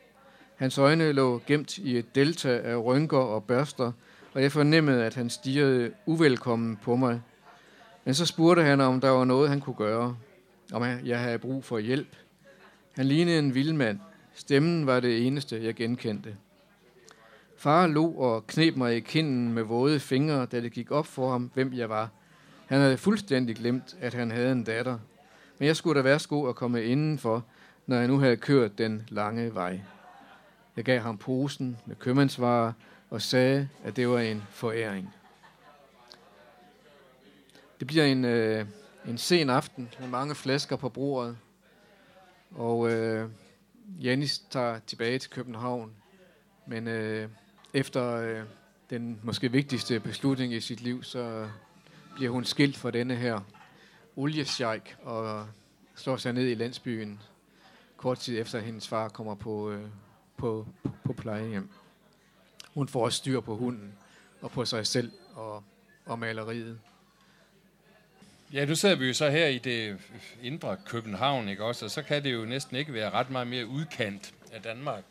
[0.55, 3.91] Hans øjne lå gemt i et delta af rynker og børster,
[4.33, 7.21] og jeg fornemmede, at han stirrede uvelkommen på mig.
[8.05, 10.17] Men så spurgte han, om der var noget, han kunne gøre.
[10.73, 12.15] Om jeg havde brug for hjælp.
[12.93, 13.99] Han lignede en vildmand.
[14.33, 16.35] Stemmen var det eneste, jeg genkendte.
[17.63, 21.31] Far lå og knep mig i kinden med våde fingre, da det gik op for
[21.31, 22.09] ham, hvem jeg var.
[22.65, 24.99] Han havde fuldstændig glemt, at han havde en datter.
[25.59, 27.45] Men jeg skulle da værsgo at komme indenfor,
[27.85, 29.81] når jeg nu havde kørt den lange vej.
[30.75, 32.73] Jeg gav ham posen med købmandsvarer
[33.09, 35.13] og sagde, at det var en foræring.
[37.79, 38.65] Det bliver en, øh,
[39.07, 41.37] en sen aften med mange flasker på bordet,
[42.51, 43.29] og øh,
[44.01, 45.91] Janis tager tilbage til København.
[46.67, 47.29] Men øh,
[47.73, 48.43] efter øh,
[48.89, 51.49] den måske vigtigste beslutning i sit liv, så
[52.15, 53.39] bliver hun skilt fra denne her
[54.15, 55.47] oliesjejk og
[55.95, 57.19] slår sig ned i landsbyen
[57.97, 59.85] kort tid efter, at hendes far kommer på, øh,
[60.37, 60.67] på,
[61.03, 61.69] på plejehjem.
[62.73, 63.93] Hun får også styr på hunden
[64.41, 65.63] og på sig selv og,
[66.05, 66.79] og maleriet.
[68.53, 69.97] Ja, nu sidder vi jo så her i det
[70.41, 71.85] indre København, ikke også?
[71.85, 75.03] Og så kan det jo næsten ikke være ret meget mere udkant af Danmark.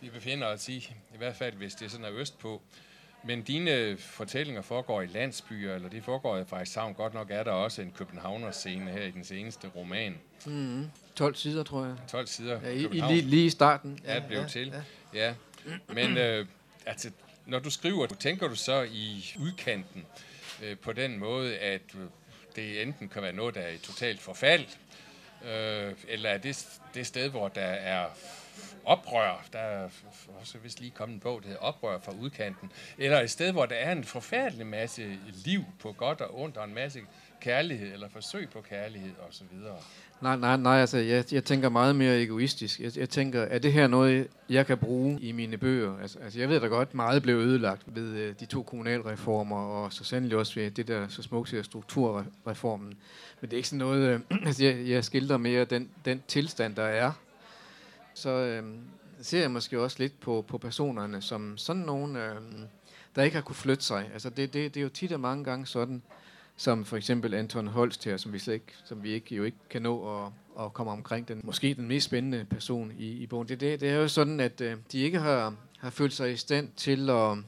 [0.00, 0.76] Vi befinder os i,
[1.14, 2.62] i hvert fald hvis det er sådan er østpå.
[3.24, 6.94] Men dine fortællinger foregår i landsbyer, eller det foregår i Frederikshavn.
[6.94, 10.18] Godt nok er der også en Københavner-scene her i den seneste roman.
[10.46, 11.96] Mm, 12 sider, tror jeg.
[12.08, 12.60] 12 sider.
[12.62, 13.98] Ja, i, i, lige, lige i starten.
[14.04, 14.74] Ja, det blev ja, til.
[15.14, 15.26] Ja.
[15.26, 15.34] ja.
[15.88, 16.46] Men øh,
[16.86, 17.10] altså,
[17.46, 20.06] når du skriver, tænker du så i udkanten
[20.62, 21.82] øh, på den måde, at
[22.56, 24.64] det enten kan være noget, der er i totalt forfald,
[25.44, 28.06] øh, eller er det det sted, hvor der er
[28.84, 29.88] oprør, der er
[30.40, 33.66] også vist lige kommet en bog, der hedder Oprør fra udkanten, eller et sted, hvor
[33.66, 37.00] der er en forfærdelig masse liv på godt og ondt, og en masse
[37.40, 39.46] kærlighed, eller forsøg på kærlighed osv.
[40.20, 42.80] Nej, nej, nej, altså jeg, jeg tænker meget mere egoistisk.
[42.80, 45.98] Jeg, jeg tænker, er det her noget, jeg kan bruge i mine bøger?
[46.02, 49.92] Altså, altså jeg ved da godt, meget blev ødelagt ved øh, de to kommunalreformer, og
[49.92, 52.98] så sandelig også ved det der så smukt strukturreformen.
[53.40, 56.76] Men det er ikke sådan noget, øh, altså jeg, jeg skildrer mere den, den tilstand,
[56.76, 57.12] der er.
[58.14, 58.64] Så øh,
[59.22, 62.36] ser jeg måske også lidt på, på personerne som sådan nogen, øh,
[63.16, 64.10] der ikke har kunne flytte sig.
[64.12, 66.02] Altså det, det, det er jo tit og mange gange sådan,
[66.56, 69.56] som for eksempel Anton Holst her, som vi, slet ikke, som vi ikke, jo ikke
[69.70, 70.32] kan nå at,
[70.64, 73.48] at komme omkring, den, måske den mest spændende person i, i bogen.
[73.48, 76.36] Det, det, det er jo sådan, at øh, de ikke har, har følt sig i
[76.36, 77.38] stand til at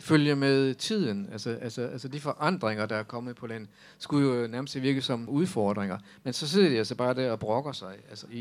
[0.00, 1.28] følge med tiden.
[1.32, 3.68] Altså, altså, altså de forandringer, der er kommet på landet,
[3.98, 5.98] skulle jo nærmest virke som udfordringer.
[6.24, 8.38] Men så sidder de altså bare der og brokker sig, altså i,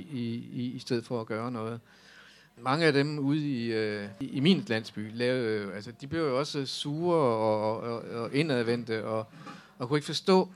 [0.53, 1.79] i, i stedet for at gøre noget.
[2.61, 6.21] Mange af dem ude i, øh, i, i min landsby, lavede, øh, altså, de blev
[6.21, 9.27] jo også sure og, og, og indadvendte, og,
[9.77, 10.49] og kunne ikke forstå,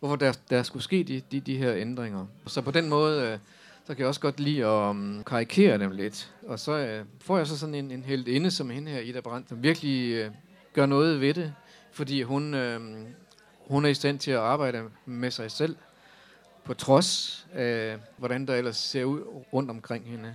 [0.00, 2.26] hvorfor der, der skulle ske de, de, de her ændringer.
[2.46, 3.38] Så på den måde, øh,
[3.88, 6.34] så kan jeg også godt lide at um, karikere dem lidt.
[6.46, 9.20] Og så øh, får jeg så sådan en, en helt inde som hende her, Ida
[9.20, 10.30] Brandt, som virkelig øh,
[10.72, 11.54] gør noget ved det,
[11.92, 12.80] fordi hun, øh,
[13.66, 15.76] hun er i stand til at arbejde med sig selv,
[16.64, 19.20] på trods af, hvordan der ellers ser ud
[19.52, 20.34] rundt omkring hende.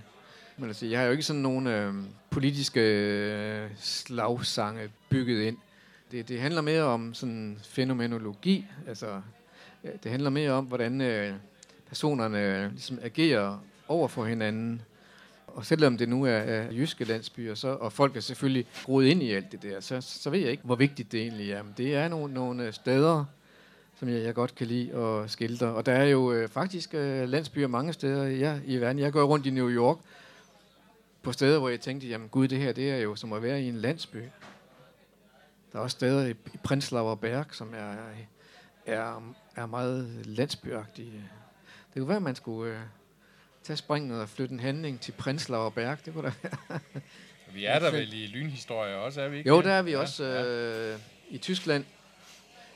[0.56, 1.94] Men altså, jeg har jo ikke sådan nogle øh,
[2.30, 5.56] politiske øh, slagsange bygget ind
[6.10, 8.66] det, det handler mere om sådan fænomenologi.
[8.88, 9.20] Altså,
[9.84, 11.34] øh, det handler mere om, hvordan øh,
[11.94, 14.82] personerne øh, ligesom agerer over for hinanden.
[15.46, 19.22] Og selvom det nu er, er jyske landsbyer, så, og folk er selvfølgelig groet ind
[19.22, 21.62] i alt det der, så, så ved jeg ikke, hvor vigtigt det egentlig er.
[21.62, 23.24] Men det er nogle, nogle øh, steder,
[23.98, 25.66] som jeg, jeg godt kan lide at skildre.
[25.66, 28.98] Og der er jo øh, faktisk øh, landsbyer mange steder ja, i verden.
[28.98, 29.98] Jeg går rundt i New York
[31.22, 33.62] på steder, hvor jeg tænkte, jamen gud, det her det er jo som at være
[33.62, 34.22] i en landsby.
[35.72, 37.94] Der er også steder i, i Prinslauer Berg, som er,
[38.86, 41.24] er, er meget landsbyagtige.
[41.94, 42.78] Det kunne være, at man skulle øh,
[43.62, 45.98] tage springet og flytte en handling til Prinslauer Berg.
[46.04, 46.80] Det kunne da være.
[47.54, 49.48] vi er der vel i lynhistorie også, er vi ikke?
[49.48, 50.96] Jo, der er vi ja, også øh, ja.
[51.30, 51.84] i Tyskland.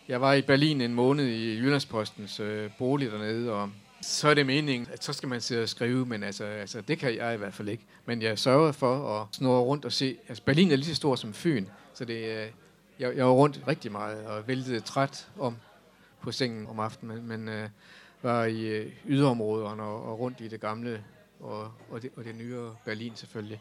[0.09, 3.71] Jeg var i Berlin en måned i Jyllandspostens øh, bolig dernede, og
[4.03, 6.99] så er det meningen, at så skal man sidde og skrive, men altså, altså, det
[6.99, 7.85] kan jeg i hvert fald ikke.
[8.07, 10.17] Men jeg sørger for at snurre rundt og se.
[10.29, 12.47] Altså, Berlin er lige så stor som Fyn, så det, øh,
[12.99, 15.57] jeg, jeg var rundt rigtig meget og væltede træt om
[16.23, 17.69] på sengen om aftenen, men, men øh,
[18.23, 21.05] var i øh, yderområderne og, og rundt i det gamle
[21.41, 23.61] og, og, det, og det nyere Berlin selvfølgelig.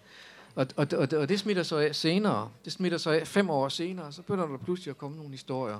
[0.56, 2.52] Og, og, og, og det smitter så af senere.
[2.66, 5.80] Det smitter så af fem år senere, så begynder der pludselig at komme nogle historier.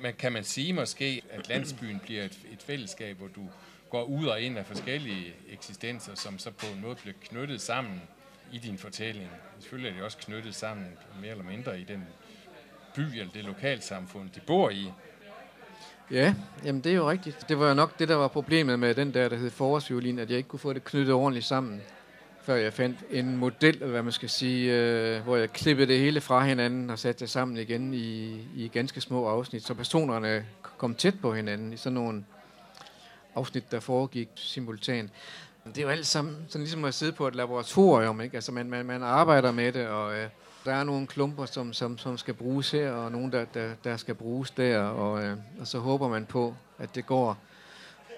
[0.00, 3.48] Men kan man sige måske, at landsbyen bliver et, et fællesskab, hvor du
[3.90, 8.02] går ud og ind af forskellige eksistenser, som så på en måde bliver knyttet sammen
[8.52, 9.30] i din fortælling.
[9.58, 10.86] Selvfølgelig er det også knyttet sammen
[11.20, 12.04] mere eller mindre i den
[12.94, 14.92] by eller det lokalsamfund, de bor i.
[16.10, 16.34] Ja,
[16.64, 17.48] jamen det er jo rigtigt.
[17.48, 20.30] Det var jo nok det, der var problemet med den der, der hed forårsviolin, at
[20.30, 21.80] jeg ikke kunne få det knyttet ordentligt sammen,
[22.42, 25.98] før jeg fandt en model, eller hvad man skal sige, øh, hvor jeg klippede det
[25.98, 30.46] hele fra hinanden og satte det sammen igen i, i ganske små afsnit, så personerne
[30.78, 32.24] kom tæt på hinanden i sådan nogle
[33.34, 35.10] afsnit, der foregik simultant.
[35.64, 38.34] Det er jo alt sammen sådan ligesom at sidde på et laboratorium, ikke?
[38.34, 40.28] Altså man, man, man arbejder med det, og øh,
[40.64, 43.96] der er nogle klumper, som, som, som skal bruges her, og nogle, der, der, der
[43.96, 47.38] skal bruges der, og, øh, og så håber man på, at det går.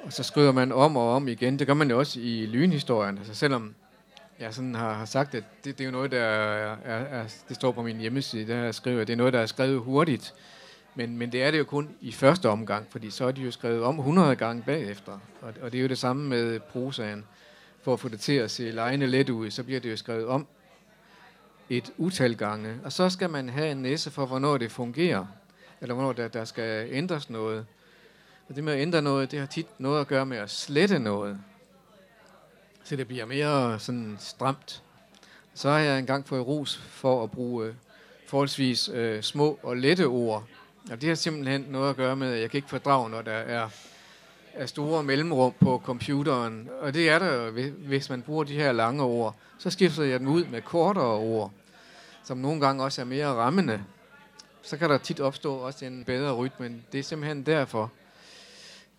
[0.03, 1.59] Og så skriver man om og om igen.
[1.59, 3.19] Det gør man jo også i lynhistorien.
[3.19, 3.75] Altså selvom
[4.39, 7.25] jeg sådan har, har sagt, at det, det er jo noget, der er, er, er,
[7.49, 9.81] det står på min hjemmeside, der jeg skriver, at det er noget, der er skrevet
[9.81, 10.35] hurtigt.
[10.95, 13.51] Men, men det er det jo kun i første omgang, fordi så er de jo
[13.51, 15.13] skrevet om 100 gange bagefter.
[15.41, 17.25] Og, og det er jo det samme med prosaen.
[17.83, 20.27] For at få det til at se lejende let ud, så bliver det jo skrevet
[20.27, 20.47] om
[21.71, 22.81] et utal gange.
[22.85, 25.27] Og så skal man have en næse for, hvornår det fungerer,
[25.81, 27.67] eller hvornår der, der skal ændres noget.
[28.49, 30.99] Og det med at ændre noget, det har tit noget at gøre med at slette
[30.99, 31.39] noget.
[32.85, 34.83] Så det bliver mere sådan stramt.
[35.55, 37.75] Så har jeg engang fået ros for at bruge øh,
[38.27, 40.45] forholdsvis øh, små og lette ord.
[40.91, 43.33] Og det har simpelthen noget at gøre med, at jeg kan ikke fordrage, når der
[43.33, 43.69] er,
[44.57, 46.69] er store mellemrum på computeren.
[46.81, 50.29] Og det er der, hvis man bruger de her lange ord så skifter jeg dem
[50.29, 51.53] ud med kortere ord.
[52.25, 53.85] som nogle gange også er mere rammende,
[54.63, 56.83] så kan der tit opstå også en bedre rytme.
[56.93, 57.93] Det er simpelthen derfor.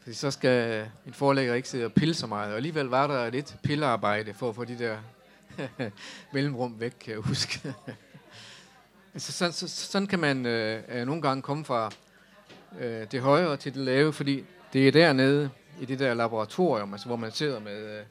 [0.02, 2.50] Fordi så skal en forlægger ikke sidde og pille så meget.
[2.52, 4.98] Og alligevel var der lidt pillearbejde for at få de der
[6.34, 7.74] mellemrum væk, kan jeg huske.
[9.14, 11.92] altså, sådan, så, sådan kan man øh, øh, nogle gange komme fra
[12.80, 15.50] øh, det højere til det lave, fordi det er dernede
[15.82, 18.04] i det der laboratorium, altså, hvor man sidder med, øh,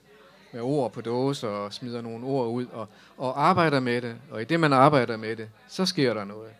[0.52, 4.16] med ord på dåse og smider nogle ord ud og, og arbejder med det.
[4.30, 6.50] Og i det, man arbejder med det, så sker der noget.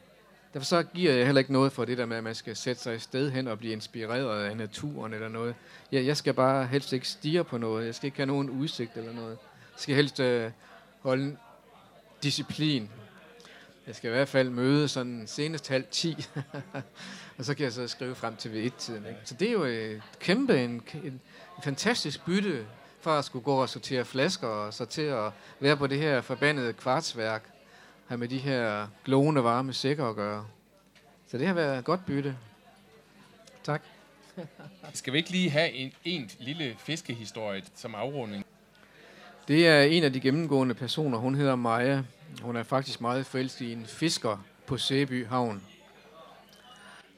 [0.55, 2.83] Derfor så giver jeg heller ikke noget for det der med, at man skal sætte
[2.83, 5.55] sig et sted hen og blive inspireret af naturen eller noget.
[5.93, 7.87] Jeg, jeg skal bare helst ikke stige på noget.
[7.87, 9.39] Jeg skal ikke have nogen udsigt eller noget.
[9.73, 10.51] Jeg skal helst øh,
[11.01, 11.37] holde
[12.23, 12.91] disciplin.
[13.87, 16.17] Jeg skal i hvert fald møde sådan senest halv 10.
[17.39, 19.07] og så kan jeg så skrive frem til ved et-tiden.
[19.07, 19.21] Ikke?
[19.25, 21.21] Så det er jo et kæmpe, en, en,
[21.63, 22.67] fantastisk bytte
[23.01, 25.31] fra at skulle gå og sortere flasker, og så til at
[25.61, 27.51] være på det her forbandede kvartsværk,
[28.07, 30.47] have med de her glående varme sækker at gøre.
[31.27, 32.37] Så det har været et godt bytte.
[33.65, 33.83] Tak.
[34.95, 38.47] Skal vi ikke lige have en, en lille fiskehistorie som afrunding?
[39.49, 41.19] Det er en af de gennemgående personer.
[41.19, 42.03] Hun hedder Maja.
[42.43, 45.63] Hun er faktisk meget forelsket i en fisker på Sæby Havn.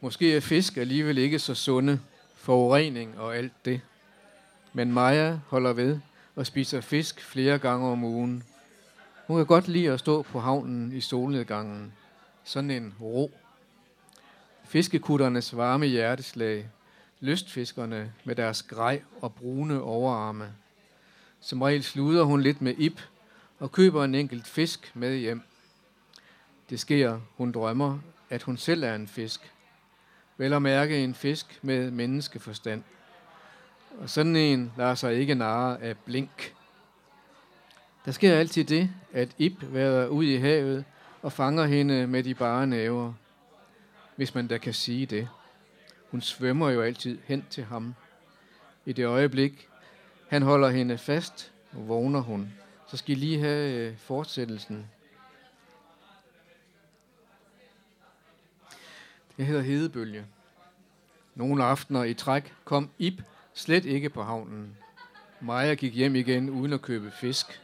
[0.00, 2.00] Måske er fisk alligevel ikke så sunde,
[2.36, 3.80] forurening og alt det.
[4.72, 5.98] Men Maja holder ved
[6.36, 8.44] og spiser fisk flere gange om ugen.
[9.26, 11.92] Hun kan godt lide at stå på havnen i solnedgangen.
[12.44, 13.32] Sådan en ro.
[14.64, 16.68] Fiskekutternes varme hjerteslag.
[17.20, 20.52] Lystfiskerne med deres grej og brune overarme.
[21.40, 23.00] Som regel sluder hun lidt med ip
[23.58, 25.42] og køber en enkelt fisk med hjem.
[26.70, 27.98] Det sker, hun drømmer,
[28.30, 29.52] at hun selv er en fisk.
[30.36, 32.82] Vel at mærke en fisk med menneskeforstand.
[33.98, 36.54] Og sådan en lader sig ikke narre af blink.
[38.04, 40.84] Der sker altid det, at Ib vader ud i havet
[41.22, 43.12] og fanger hende med de bare næver.
[44.16, 45.28] Hvis man da kan sige det.
[46.10, 47.94] Hun svømmer jo altid hen til ham.
[48.84, 49.68] I det øjeblik,
[50.28, 52.52] han holder hende fast, vågner hun.
[52.90, 54.90] Så skal I lige have øh, fortsættelsen.
[59.36, 60.26] Det hedder Hedebølge.
[61.34, 63.22] Nogle aftener i træk kom Ip
[63.54, 64.76] slet ikke på havnen.
[65.40, 67.60] Maja gik hjem igen uden at købe fisk.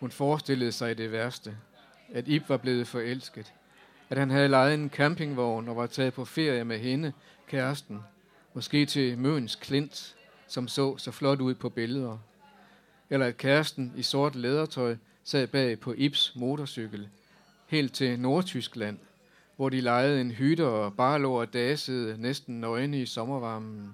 [0.00, 1.56] Hun forestillede sig det værste.
[2.12, 3.52] At Ip var blevet forelsket.
[4.10, 7.12] At han havde lejet en campingvogn og var taget på ferie med hende,
[7.48, 8.00] kæresten.
[8.54, 10.16] Måske til Møns Klint,
[10.46, 12.18] som så så flot ud på billeder.
[13.10, 17.08] Eller at kæresten i sort lædertøj sad bag på Ibs motorcykel.
[17.66, 18.98] Helt til Nordtyskland,
[19.56, 23.92] hvor de lejede en hytte og bare lå og dasede næsten nøgne i sommervarmen.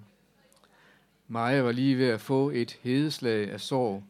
[1.28, 4.04] Maja var lige ved at få et hedeslag af sorg,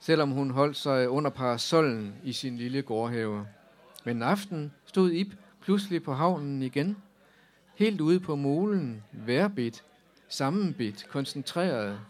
[0.00, 3.46] selvom hun holdt sig under parasollen i sin lille gårdhave.
[4.04, 6.96] Men aften stod Ib pludselig på havnen igen,
[7.74, 9.84] helt ude på molen, værbit,
[10.28, 12.00] sammenbit, koncentreret.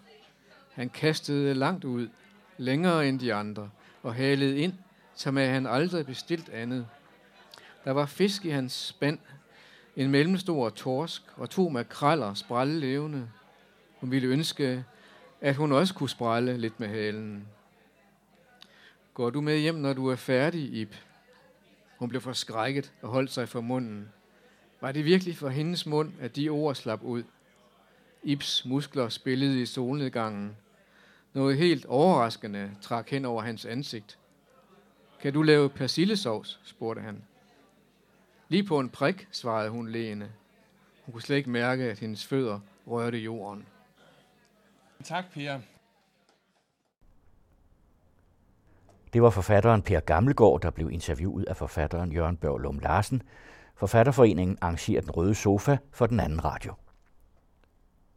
[0.72, 2.08] Han kastede langt ud,
[2.58, 3.70] længere end de andre,
[4.02, 4.72] og halede ind,
[5.14, 6.86] som at han aldrig bestilt andet.
[7.84, 9.18] Der var fisk i hans spand,
[9.96, 13.28] en mellemstor torsk og to makraller sprælle levende.
[14.00, 14.84] Hun ville ønske,
[15.40, 17.46] at hun også kunne sprælle lidt med halen.
[19.14, 20.94] Går du med hjem, når du er færdig, Ib?
[21.98, 24.08] Hun blev forskrækket og holdt sig for munden.
[24.80, 27.22] Var det virkelig for hendes mund, at de ord slap ud?
[28.22, 30.56] Ips muskler spillede i solnedgangen.
[31.32, 34.18] Noget helt overraskende trak hen over hans ansigt.
[35.20, 36.60] Kan du lave persillesovs?
[36.64, 37.24] spurgte han.
[38.48, 40.32] Lige på en prik, svarede hun leende.
[41.04, 43.66] Hun kunne slet ikke mærke, at hendes fødder rørte jorden.
[45.04, 45.60] Tak, Per.
[49.12, 53.22] Det var forfatteren Per Gammelgaard, der blev interviewet af forfatteren Jørgen Børlum Larsen.
[53.74, 56.74] Forfatterforeningen arrangerer den røde sofa for den anden radio.